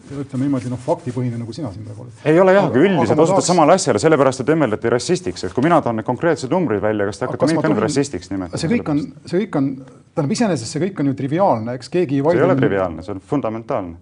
[0.07, 2.19] ja ütleme niimoodi, noh, faktipõhine, nagu sina siin praegu oled.
[2.31, 3.49] ei ole jah, aga üldiselt osutad tahaks...
[3.51, 7.19] samale asjale, sellepärast et temmeldati rassistiks, et kui mina toon need konkreetsed numbrid välja, kas
[7.21, 8.61] te hakkate mind ka nüüd rassistiks nimetama?
[8.63, 9.71] see kõik on, see kõik on,
[10.15, 12.39] tähendab iseenesest see kõik on ju triviaalne, eks keegi ei vaidle.
[12.39, 13.99] see ei ole triviaalne, see on fundamentaalne.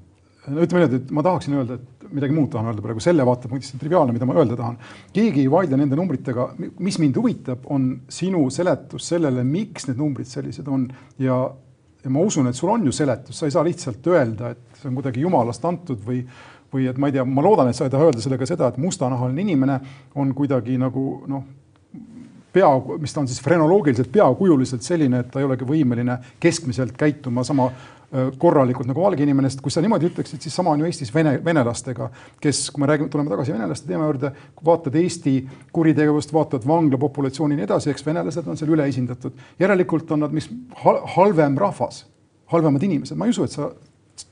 [0.48, 3.76] No ütleme niimoodi, et ma tahaksin öelda, et midagi muud tahan öelda praegu selle vaatepunktist,
[3.80, 4.78] triviaalne, mida ma öelda tahan.
[5.14, 6.48] keegi ei vaidle nende numbritega,
[6.84, 10.88] mis mind huvitab, on sinu seletus sellele, miks need numbrid sellised on.
[11.22, 11.38] Ja
[12.04, 14.90] ja ma usun, et sul on ju seletus, sa ei saa lihtsalt öelda, et see
[14.90, 16.18] on kuidagi jumalast antud või,
[16.72, 18.80] või et ma ei tea, ma loodan, et sa ei taha öelda sellega seda, et
[18.82, 19.78] mustanahaline inimene
[20.20, 21.46] on kuidagi nagu noh,
[22.54, 22.68] pea,
[23.00, 27.70] mis ta on siis frenoloogiliselt, peakujuliselt selline, et ta ei olegi võimeline keskmiselt käituma sama
[28.38, 31.36] korralikult nagu valge inimene, sest kui sa niimoodi ütleksid, siis sama on ju Eestis vene,
[31.44, 32.10] venelastega,
[32.42, 35.34] kes, kui me räägime, tuleme tagasi venelaste teema juurde, kui vaatad Eesti
[35.74, 39.42] kuritegevust, vaatad vangla populatsiooni ja nii edasi, eks venelased on seal üleesindatud.
[39.58, 40.50] järelikult on nad, mis
[41.16, 42.04] halvem rahvas,
[42.52, 43.70] halvemad inimesed, ma ei usu, et sa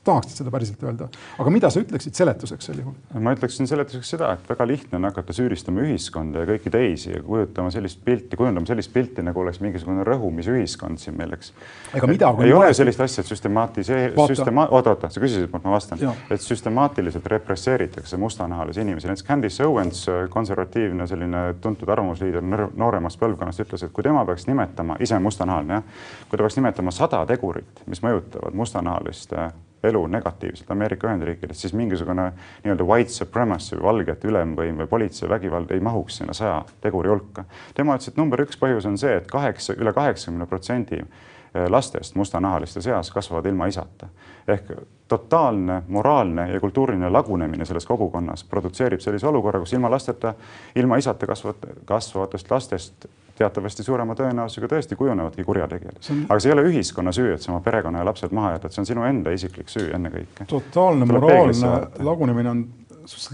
[0.03, 1.07] tahaksid seda päriselt öelda,
[1.39, 2.95] aga mida sa ütleksid seletuseks sel juhul?
[3.23, 7.23] ma ütleksin seletuseks seda, et väga lihtne on hakata süüdistama ühiskonda ja kõiki teisi ja
[7.23, 11.51] kujutama sellist pilti, kujundama sellist pilti, nagu oleks mingisugune rõhumisühiskond siin meil, eks.
[11.99, 12.31] ega mida.
[12.45, 17.27] ei ole sellist asja, et süstemaatisee-, süstema-, oota, oota, sa küsisid ma vastan, et süstemaatiliselt
[17.35, 24.05] represseeritakse mustanahalisi inimesi, näiteks Candice Owens, konservatiivne selline tuntud arvamusliider nooremast põlvkonnast, ütles, et kui
[24.05, 25.85] tema peaks nimetama, ise mustanahaline jah,
[26.29, 29.51] kui ta peaks nimetama sada tegurit, mis mõjutavad mustanahaliste
[29.83, 32.29] elu negatiivselt Ameerika Ühendriikides, siis mingisugune
[32.63, 37.45] nii-öelda white supremacy või valgete ülemvõim või politsei vägivald ei mahuks sinna saja teguri hulka.
[37.75, 41.67] tema ütles, et number üks põhjus on see et, et kaheksa, üle kaheksakümne protsendi eh,
[41.69, 44.07] lastest mustanahaliste seas kasvavad ilma isata.
[44.47, 44.71] ehk
[45.07, 50.33] totaalne moraalne ja kultuuriline lagunemine selles kogukonnas produtseerib sellise olukorra, kus ilma lasteta,
[50.75, 53.05] ilma isata kasvavat, kasvavatest lastest
[53.37, 57.63] teatavasti suurema tõenäosusega tõesti kujunevadki kurjategijad aga see ei ole ühiskonna süü, et sa oma
[57.65, 60.47] perekonna ja lapsed maha jätad, see on sinu enda isiklik süü ennekõike.
[60.49, 61.73] totaalne moraalne
[62.05, 62.63] lagunemine on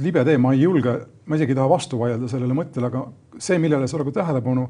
[0.03, 0.95] libe tee, ma ei julge,
[1.25, 3.03] ma isegi ei taha vastu vaielda sellele mõttele, aga
[3.37, 4.65] see, millele sa praegu tähelepanu,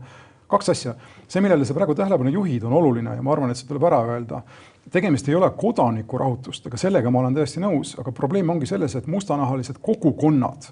[0.50, 0.96] kaks asja,
[1.28, 4.02] see, millele sa praegu tähelepanu juhid, on oluline ja ma arvan, et see tuleb ära
[4.16, 4.44] öelda.
[4.92, 9.78] tegemist ei ole kodanikurahutusega, sellega ma olen täiesti nõus, aga probleem ongi selles, et mustanahalised
[9.82, 10.72] kogukonnad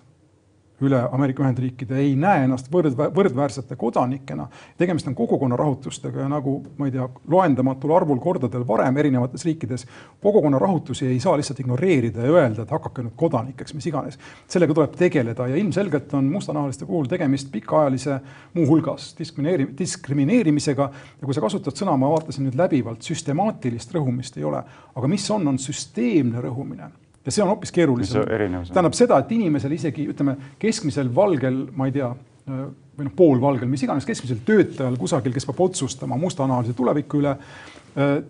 [0.82, 4.48] üle Ameerika Ühendriikide ei näe ennast võrdvä võrdväärsete kodanikena.
[4.78, 9.88] tegemist on kogukonna rahutustega ja nagu ma ei tea, loendamatul arvul kordadel varem erinevates riikides
[10.22, 14.20] kogukonna rahutusi ei saa lihtsalt ignoreerida ja öelda, et hakake nüüd kodanikeks, mis iganes.
[14.48, 18.20] sellega tuleb tegeleda ja ilmselgelt on mustanahaliste puhul tegemist pikaajalise
[18.54, 20.92] muuhulgas diskrimineeri-, diskrimineerimisega.
[21.22, 24.64] ja kui sa kasutad sõna, ma vaatasin nüüd läbivalt, süstemaatilist rõhumist ei ole,
[24.96, 26.92] aga mis on, on süsteemne rõhumine
[27.28, 28.24] ja see on hoopis keerulisem.
[28.72, 32.10] tähendab seda, et inimesel isegi ütleme keskmisel valgel, ma ei tea,
[32.48, 37.36] või noh, poolvalgel, mis iganes keskmisel töötajal kusagil, kes peab otsustama mustanahalise tuleviku üle,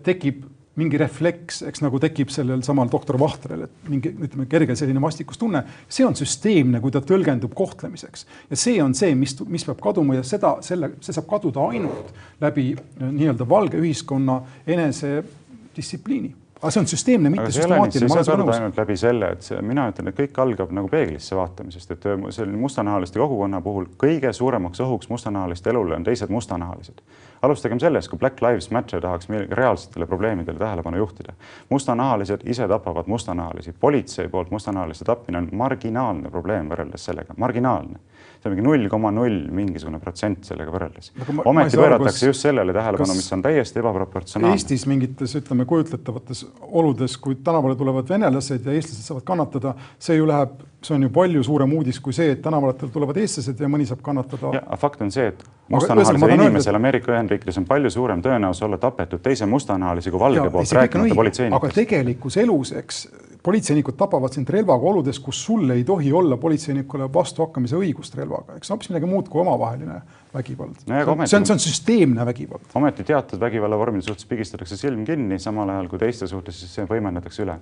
[0.04, 0.42] tekib
[0.78, 5.64] mingi refleks, eks nagu tekib sellel samal doktor Vahtrel, et mingi ütleme, kerge selline vastikustunne.
[5.88, 10.18] see on süsteemne, kui ta tõlgendub kohtlemiseks ja see on see, mis, mis peab kaduma
[10.18, 12.70] ja seda, selle, see saab kaduda ainult läbi
[13.00, 18.08] nii-öelda valge ühiskonna enesedistsipliini aga see on süsteemne, mitte süstemaatiline.
[18.10, 21.94] see saab ainult läbi selle, et see, mina ütlen, et kõik algab nagu peeglisse vaatamisest,
[21.94, 27.00] et äh, selline mustanahaliste kogukonna puhul kõige suuremaks ohuks mustanahaliste elule on teised mustanahalised.
[27.42, 31.32] alustagem sellest, kui Black Lives Matter tahaks reaalsetele probleemidele tähelepanu juhtida.
[31.68, 37.98] mustanahalised ise tapavad mustanahalisi, politsei poolt mustanahaliste tapmine on marginaalne probleem võrreldes sellega, marginaalne
[38.38, 41.10] see on mingi null koma null mingisugune protsent sellega võrreldes.
[41.44, 44.54] ometi pööratakse just sellele tähelepanu, mis on täiesti ebaproportsionaalne.
[44.54, 50.28] Eestis mingites, ütleme, kujutletavates oludes, kui tänavale tulevad venelased ja eestlased saavad kannatada, see ju
[50.30, 53.88] läheb, see on ju palju suurem uudis kui see, et tänavatele tulevad eestlased ja mõni
[53.88, 54.62] saab kannatada.
[54.78, 59.46] fakt on see, et mustanahalisel inimesel Ameerika Ühendriikides on palju suurem tõenäosus olla tapetud teise
[59.46, 61.64] mustanahalise kui valge poolt, rääkimata politseinikest.
[61.64, 63.08] aga tegelikus elus, eks
[63.48, 68.72] politseinikud tapavad sind relvaga oludes, kus sul ei tohi olla politseinikule vastuhakkamise õigust relvaga, eks
[68.74, 70.00] hoopis midagi muud kui omavaheline
[70.34, 70.98] vägivald no.
[71.24, 72.66] see on, see on süsteemne vägivald.
[72.76, 77.46] ometi teatud vägivallavormide suhtes pigistatakse silm kinni, samal ajal kui teiste suhtes siis see võimendatakse
[77.46, 77.54] üle.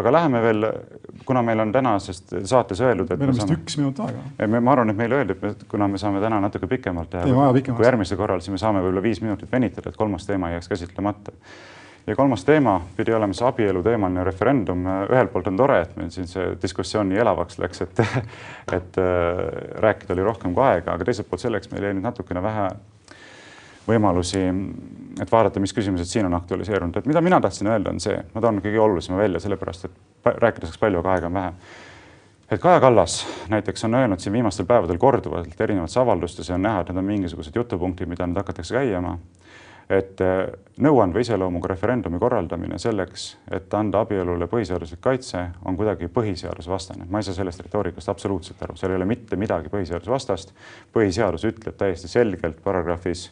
[0.00, 0.66] aga läheme veel,
[1.28, 4.48] kuna meil on tänasest saates öeldud, et meil on vist üks minut aega.
[4.58, 8.18] ma arvan, et meile öeldi, et kuna me saame täna natuke pikemalt teha, kui järgmisel
[8.18, 11.36] korral, siis me saame võib-olla viis minutit venitada, et kolmas teema ei jääks käsitlemata
[12.06, 14.86] ja kolmas teema pidi olema see abielu teemaline referendum.
[15.10, 18.02] ühelt poolt on tore, et meil siin see diskussioon nii elavaks läks, et,
[18.78, 19.44] et äh,
[19.84, 22.66] rääkida oli rohkem kui aega, aga teiselt poolt selleks meil jäi nüüd natukene vähe
[23.86, 24.42] võimalusi,
[25.20, 28.42] et vaadata, mis küsimused siin on aktualiseerunud, et mida mina tahtsin öelda, on see, ma
[28.44, 31.50] toon kõige olulisema välja, sellepärast et rääkida saaks palju, aga aega on vähe
[32.52, 36.80] et Kaja Kallas näiteks on öelnud siin viimastel päevadel korduvalt erinevates avaldustes ja on näha,
[36.80, 39.16] et need on mingisugused jutupunktid, mida nüüd hakatakse käima.
[39.90, 40.46] Et äh,
[40.82, 47.06] nõuandva iseloomuga referendumi korraldamine selleks, et anda abielule põhiseaduslik kaitse, on kuidagi põhiseadusvastane.
[47.10, 50.54] ma ei saa sellest retoorikast absoluutselt aru, seal ei ole mitte midagi põhiseadusvastast.
[50.92, 53.30] põhiseadus ütleb täiesti selgelt paragrahvis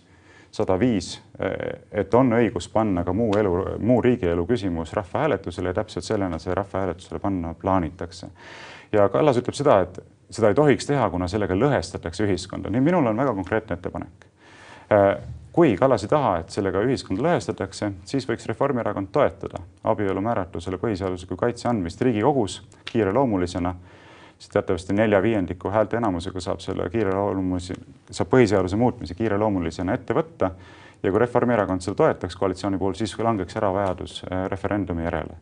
[0.50, 1.20] sada viis,
[1.92, 6.54] et on õigus panna ka muu elu, muu riigielu küsimus rahvahääletusele ja täpselt sellena see
[6.54, 8.26] rahvahääletusele panna plaanitakse
[8.92, 12.70] ja Kallas ütleb seda, et seda ei tohiks teha, kuna sellega lõhestatakse ühiskonda.
[12.70, 14.26] nii minul on väga konkreetne ettepanek.
[15.52, 21.36] Kui Kallas ei taha, et sellega ühiskonda lõhestatakse, siis võiks Reformierakond toetada abielu määratlusele põhiseadusliku
[21.36, 22.60] kaitse andmist Riigikogus
[22.92, 23.74] kiireloomulisena
[24.40, 27.74] siis teatavasti nelja viiendiku häälteenamusega saab selle kiireloomulise,
[28.10, 30.50] saab põhiseaduse muutmise kiireloomulisena ette võtta.
[31.02, 35.36] ja kui Reformierakond seda toetaks koalitsiooni puhul, siis langeks ära vajadus äh, referendumi järele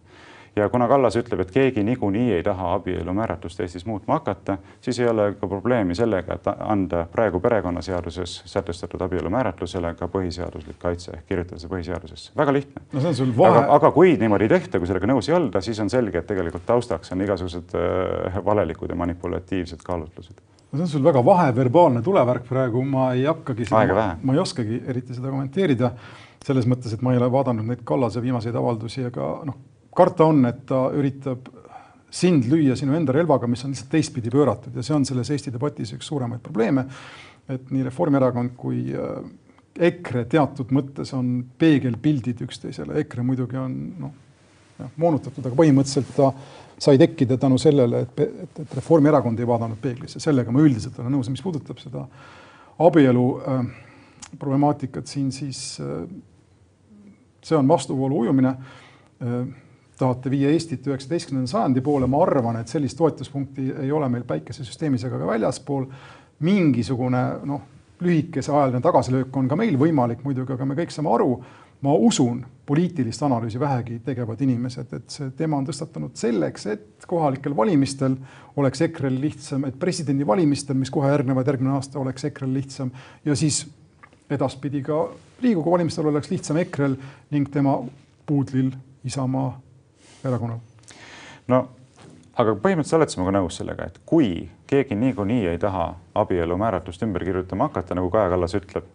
[0.58, 4.98] ja kuna Kallas ütleb, et keegi niikuinii ei taha abielu määratlust Eestis muutma hakata, siis
[5.00, 11.14] ei ole ka probleemi sellega, et anda praegu perekonnaseaduses sätestatud abielu määratlusele ka põhiseaduslik kaitse
[11.16, 12.34] ehk kirjutada see põhiseadusesse.
[12.36, 12.82] väga lihtne.
[12.92, 13.64] no see on sul vahe.
[13.78, 16.66] aga, kui niimoodi ei tehta, kui sellega nõus ei olda, siis on selge, et tegelikult
[16.66, 22.48] taustaks on igasugused äh, valelikud ja manipulatiivsed kaalutlused no see on sul väga vaheverbaalne tulevärk
[22.48, 23.70] praegu, ma ei hakkagi,
[24.22, 25.94] ma ei oskagi eriti seda kommenteerida
[26.44, 29.56] selles mõttes, et ma ei ole vaadanud neid Kallase viimaseid avaldusi, aga noh,
[29.98, 31.50] karta on, et ta üritab
[32.10, 35.52] sind lüüa sinu enda relvaga, mis on lihtsalt teistpidi pööratud ja see on selles Eesti
[35.52, 36.86] debatis üks suuremaid probleeme.
[37.48, 39.20] et nii Reformierakond kui äh,
[39.88, 44.16] EKRE teatud mõttes on peegelpildid üksteisele, EKRE muidugi on noh,
[44.96, 46.32] moonutatud, aga põhimõtteliselt ta
[46.78, 51.16] sai tekkida tänu sellele, et, et, et Reformierakond ei vaadanud peeglisse, sellega ma üldiselt olen
[51.16, 52.04] nõus, mis puudutab seda
[52.84, 53.62] abielu äh,
[54.38, 56.04] problemaatikat siin, siis äh,
[57.44, 59.40] see on vastuvoolu ujumine äh,
[59.98, 65.04] tahate viia Eestit üheksateistkümnenda sajandi poole, ma arvan, et sellist toetuspunkti ei ole meil päikesesüsteemis
[65.08, 65.86] ega ka väljaspool.
[66.38, 67.62] mingisugune noh,
[68.00, 71.32] lühikese ajaline tagasilöök on ka meil võimalik muidugi, aga me kõik saame aru,
[71.82, 77.56] ma usun poliitilist analüüsi vähegi tegevad inimesed, et see teema on tõstatanud selleks, et kohalikel
[77.56, 78.16] valimistel
[78.56, 82.92] oleks EKRE-l lihtsam, et presidendivalimistel, mis kohe järgnevad järgmine aasta, oleks EKRE-l lihtsam
[83.24, 83.64] ja siis
[84.30, 85.08] edaspidi ka
[85.42, 86.98] Riigikogu valimistel oleks lihtsam EKRE-l
[87.30, 87.78] ning tema
[88.26, 88.72] puudlil
[89.06, 89.52] Isamaa
[90.30, 90.62] erakonnal?
[91.48, 91.64] no
[92.38, 94.30] aga põhimõtteliselt oled sa minuga nõus sellega, et kui
[94.70, 98.86] keegi niikuinii ei taha abielu määratlust ümber kirjutama hakata, nagu Kaja Kallas ütleb,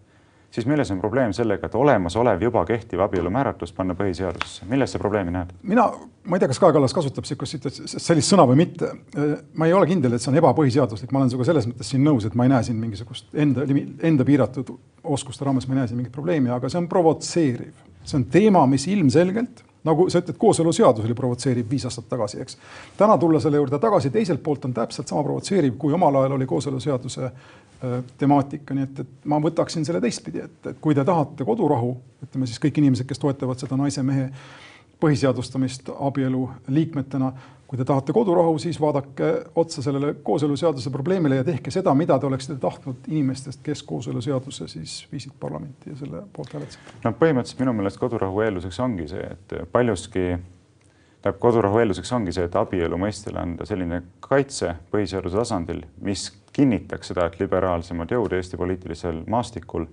[0.53, 5.01] siis milles on probleem sellega, et olemasolev juba kehtiv abielu määratlus panna põhiseadusesse, milles sa
[5.01, 5.51] probleemi näed?
[5.73, 5.89] mina,
[6.23, 7.67] ma ei tea, kas Kaja Kallas kasutab sihukest,
[7.97, 8.93] sellist sõna või mitte.
[9.59, 12.29] ma ei ole kindel, et see on ebapõhiseaduslik, ma olen sinuga selles mõttes siin nõus,
[12.29, 13.67] et ma ei näe siin mingisugust enda,
[14.07, 14.71] enda piiratud
[15.03, 17.75] oskuste raames, ma ei näe siin mingit probleemi, aga see on provotseeriv.
[18.03, 22.57] see on teema, mis ilmselgelt nagu sa ütled, kooseluseadus oli provotseeriv viis aastat tagasi, eks.
[22.97, 26.47] täna tulla selle juurde tagasi, teiselt poolt on täpselt sama provotseeriv, kui omal ajal oli
[26.49, 27.31] kooseluseaduse
[28.17, 32.47] temaatika, nii et, et ma võtaksin selle teistpidi, et, et kui te tahate kodurahu, ütleme
[32.47, 34.29] siis kõik inimesed, kes toetavad seda naise-mehe
[35.03, 37.33] põhiseadustamist abielu liikmetena
[37.73, 39.27] kui te tahate kodurahu, siis vaadake
[39.57, 44.91] otsa sellele kooseluseaduse probleemile ja tehke seda, mida te oleksite tahtnud inimestest, kes kooseluseaduse siis
[45.11, 46.91] viisid parlamenti ja selle poolt hääletasid.
[47.01, 50.27] no põhimõtteliselt minu meelest kodurahu eelduseks ongi see, et paljuski
[51.23, 57.09] tähendab, kodurahu eelduseks ongi see, et abielu mõistele anda selline kaitse põhiseaduse tasandil, mis kinnitaks
[57.09, 59.89] seda, et liberaalsemad jõud Eesti poliitilisel maastikul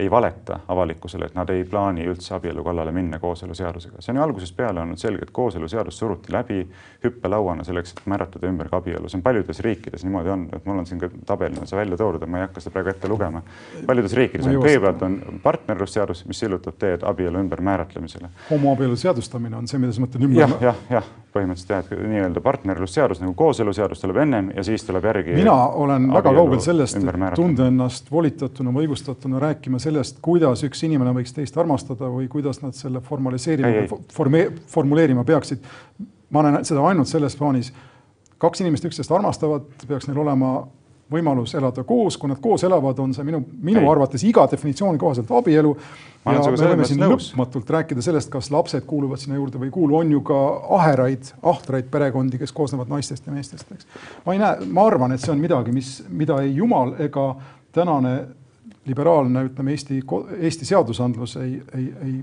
[0.00, 4.00] ei valeta avalikkusele, et nad ei plaani üldse abielu kallale minna kooseluseadusega.
[4.00, 6.60] see on ju algusest peale olnud selge, et kooseluseadus suruti läbi
[7.04, 9.08] hüppelauana selleks, et määratleda ümber ka abielu.
[9.08, 12.26] see on paljudes riikides niimoodi on, et mul on siin ka tabelina see välja toodud,
[12.26, 13.42] ma ei hakka seda praegu ette lugema.
[13.86, 18.32] paljudes riikides on kõigepealt on partnerlusseadus, mis sillutab teed abielu ümbermääratlemisele.
[18.50, 20.40] homoabielu seadustamine on see, mida sa mõtled ümber?
[20.46, 25.04] jah, jah, jah, põhimõtteliselt jah, et nii-öelda partnerlusseadus nagu kooseluseadus tuleb ennem ja siis tuleb
[25.04, 25.36] järgi.
[25.36, 29.89] mina olen väga kaugel sellest, et tunda ennast volitatuna või õigustatuna rääkima sellest,
[30.22, 35.64] kuidas üks inimene võiks teist armastada või kuidas nad selle formaliseerima, forme, formuleerima peaksid.
[36.30, 37.72] ma näen seda ainult selles plaanis.
[38.38, 40.60] kaks inimest üksteist armastavad, peaks neil olema
[41.10, 43.88] võimalus elada koos, kui nad koos elavad, on see minu, minu ei.
[43.90, 45.74] arvates iga definitsiooni kohaselt abielu.
[46.24, 49.96] ja me võime siin lõpmatult rääkida sellest, kas lapsed kuuluvad sinna juurde või ei kuulu,
[50.02, 50.40] on ju ka
[50.78, 53.88] aheraid, ahtraid perekondi, kes koosnevad naistest ja meestest, eks.
[54.26, 57.32] ma ei näe, ma arvan, et see on midagi, mis, mida ei jumal ega
[57.72, 58.14] tänane
[58.90, 60.00] liberaalne, ütleme Eesti,
[60.40, 62.14] Eesti seadusandlus ei, ei, ei,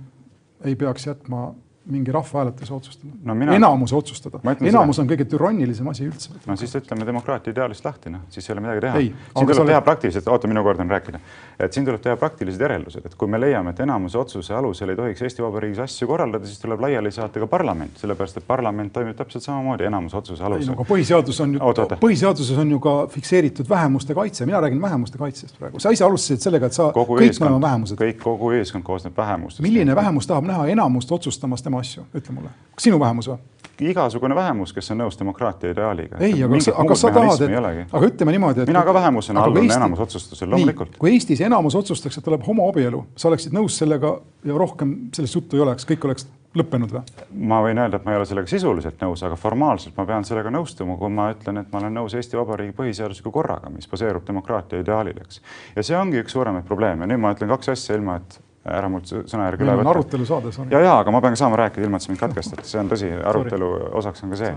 [0.67, 1.49] ei peaks jätma
[1.89, 6.29] mingi rahvahääletuse otsustada No mina- enamuse otsustada enamus on kõige türannilisem asi üldse.
[6.45, 8.97] no siis ütleme demokraatia ideaalist lahti, noh, siis ei ole midagi teha.
[8.97, 11.19] Ei, siin tuleb sa oled- teha praktilised, oota, minu kord on rääkida,
[11.59, 14.95] et siin tuleb teha praktilised järeldused, et kui me leiame, et enamuse otsuse alusel ei
[14.95, 19.15] tohiks Eesti Vabariigis asju korraldada, siis tuleb laiali saata ka parlament, sellepärast et parlament toimib
[19.17, 21.59] täpselt samamoodi enamuse otsuse alusel no põhiseadus on ju
[22.01, 25.79] põhiseaduses on ju ka fikseeritud vähemuste kaitse, mina räägin vähemuste kaitsest praegu.
[25.79, 27.97] sa ise alustasid sellega, et sa kogu kõik me oleme, vähemused.
[27.97, 29.61] kõik, kogu ühiskond koosneb vähemustest.
[29.61, 32.53] milline vähemus tahab näha enamust otsustamas tema asju, ütle mulle.
[32.75, 33.39] kas sinu vähemus või?
[33.81, 36.17] igasugune vähemus, kes on nõus demokraatia ideaaliga.
[36.23, 40.49] ei, aga aga sa tahad, et, aga ütleme niimoodi, et mina ka vähemusena allun enamusotsustusele,
[40.49, 40.97] nii, loomulikult.
[40.97, 45.59] kui Eestis enamus otsustaks, et tuleb homoabielu, sa oleksid nõus sellega ja rohkem sellest juttu
[45.59, 47.03] ei oleks, kõik oleks lõppenud või?
[47.51, 50.51] ma võin öelda, et ma ei ole sellega sisuliselt nõus, aga formaalselt ma pean sellega
[50.53, 54.81] nõustuma, kui ma ütlen, et ma olen nõus Eesti Vabariigi põhiseadusliku korraga, mis baseerub demokraatia
[54.81, 55.41] ideaalil, eks.
[55.75, 57.09] ja see ongi üks suuremaid probleeme.
[57.09, 58.39] nüüd ma ütlen kaks asja ilma, et
[58.71, 59.93] ära mult sõna järgi üle on võtta.
[59.95, 60.71] arutelu saade, sorry.
[60.73, 62.91] ja, ja aga ma pean ka saama rääkida, ilma et sa mind katkestad, see on
[62.91, 64.53] tõsi, arutelu osaks on ka see.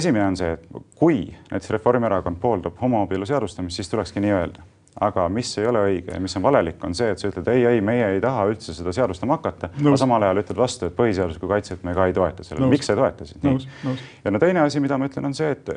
[0.00, 0.66] esimene on see, et
[0.98, 1.20] kui
[1.50, 4.66] näiteks Reformierakond pooldab homoabielu seadustamist, siis tulekski nii öelda.
[5.00, 7.64] aga mis ei ole õige ja mis on valelik, on see, et sa ütled ei,
[7.68, 10.00] ei, meie ei taha üldse seda seadustama hakata, aga Nõus.
[10.00, 12.66] samal ajal ütled vastu, et põhiseaduslikku kaitset me ka ei toeta sellele.
[12.66, 12.72] Nõus.
[12.74, 13.68] miks sa ei toeta siis?
[14.24, 15.70] Ja no teine asi, mida ma ütlen, on see, et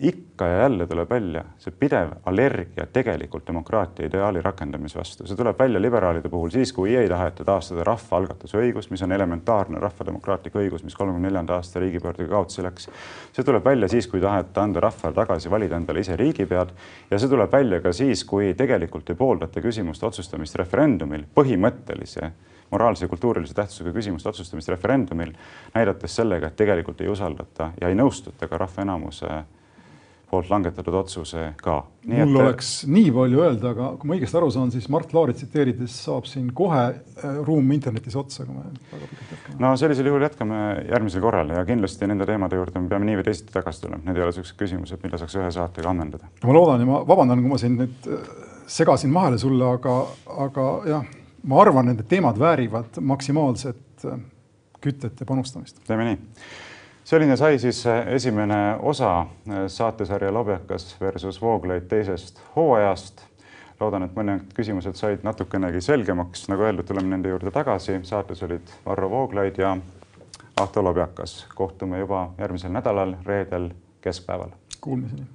[0.00, 5.26] ikka ja jälle tuleb välja see pidev allergia tegelikult demokraatia ideaali rakendamise vastu.
[5.26, 9.80] see tuleb välja liberaalide puhul siis, kui ei taheta taastada rahvaalgatuse õigust, mis on elementaarne
[9.80, 12.88] rahvademokraatlik õigus, mis kolmekümne neljanda aasta riigipöördega kaotsi läks.
[13.32, 16.72] see tuleb välja siis, kui taheta anda rahvale tagasi valida endale ise riigipead
[17.10, 22.32] ja see tuleb välja ka siis, kui tegelikult ei pooldata küsimuste otsustamist referendumil põhimõttelise
[22.70, 25.32] moraalse ja kultuurilise tähtsusega küsimuste otsustamist referendumil,
[25.74, 29.42] näidates sellega, et tegelikult ei usaldata ja ei nõustuta ka rahva enamuse
[30.30, 31.76] poolt langetatud otsusega.
[32.06, 35.96] mul oleks nii palju öelda, aga kui ma õigesti aru saan, siis Mart Laari tsiteerides
[36.06, 39.58] saab siin kohe äh, ruum internetis otsa, kui me väga pikalt jätkame.
[39.64, 43.28] no sellisel juhul jätkame järgmisel korral ja kindlasti nende teemade juurde me peame nii või
[43.30, 46.30] teisiti tagasi tulema, need ei ole niisugused küsimused, mida saaks ühe saatega ammendada.
[46.44, 48.34] ma loodan ja ma vabandan, kui ma siin nüüd äh,
[48.70, 50.00] segasin vahele sulle, aga,
[50.46, 51.14] aga jah,
[51.50, 54.26] ma arvan, et need teemad väärivad maksimaalset äh,
[54.80, 55.82] kütet ja panustamist.
[55.86, 56.20] teeme nii.
[57.04, 59.26] Selline sai siis äh, esimene osa
[59.66, 63.26] saatesarja Lobjakas versus Vooglaid teisest hooajast.
[63.80, 68.00] loodan, et mõned küsimused said natukenegi selgemaks, nagu öeldud, tuleme nende juurde tagasi.
[68.02, 69.76] saates olid Varro Vooglaid ja
[70.60, 71.46] Ahto Lobjakas.
[71.54, 73.70] kohtume juba järgmisel nädalal, reedel
[74.00, 74.50] keskpäeval.
[74.80, 75.26] Kuulmiseni.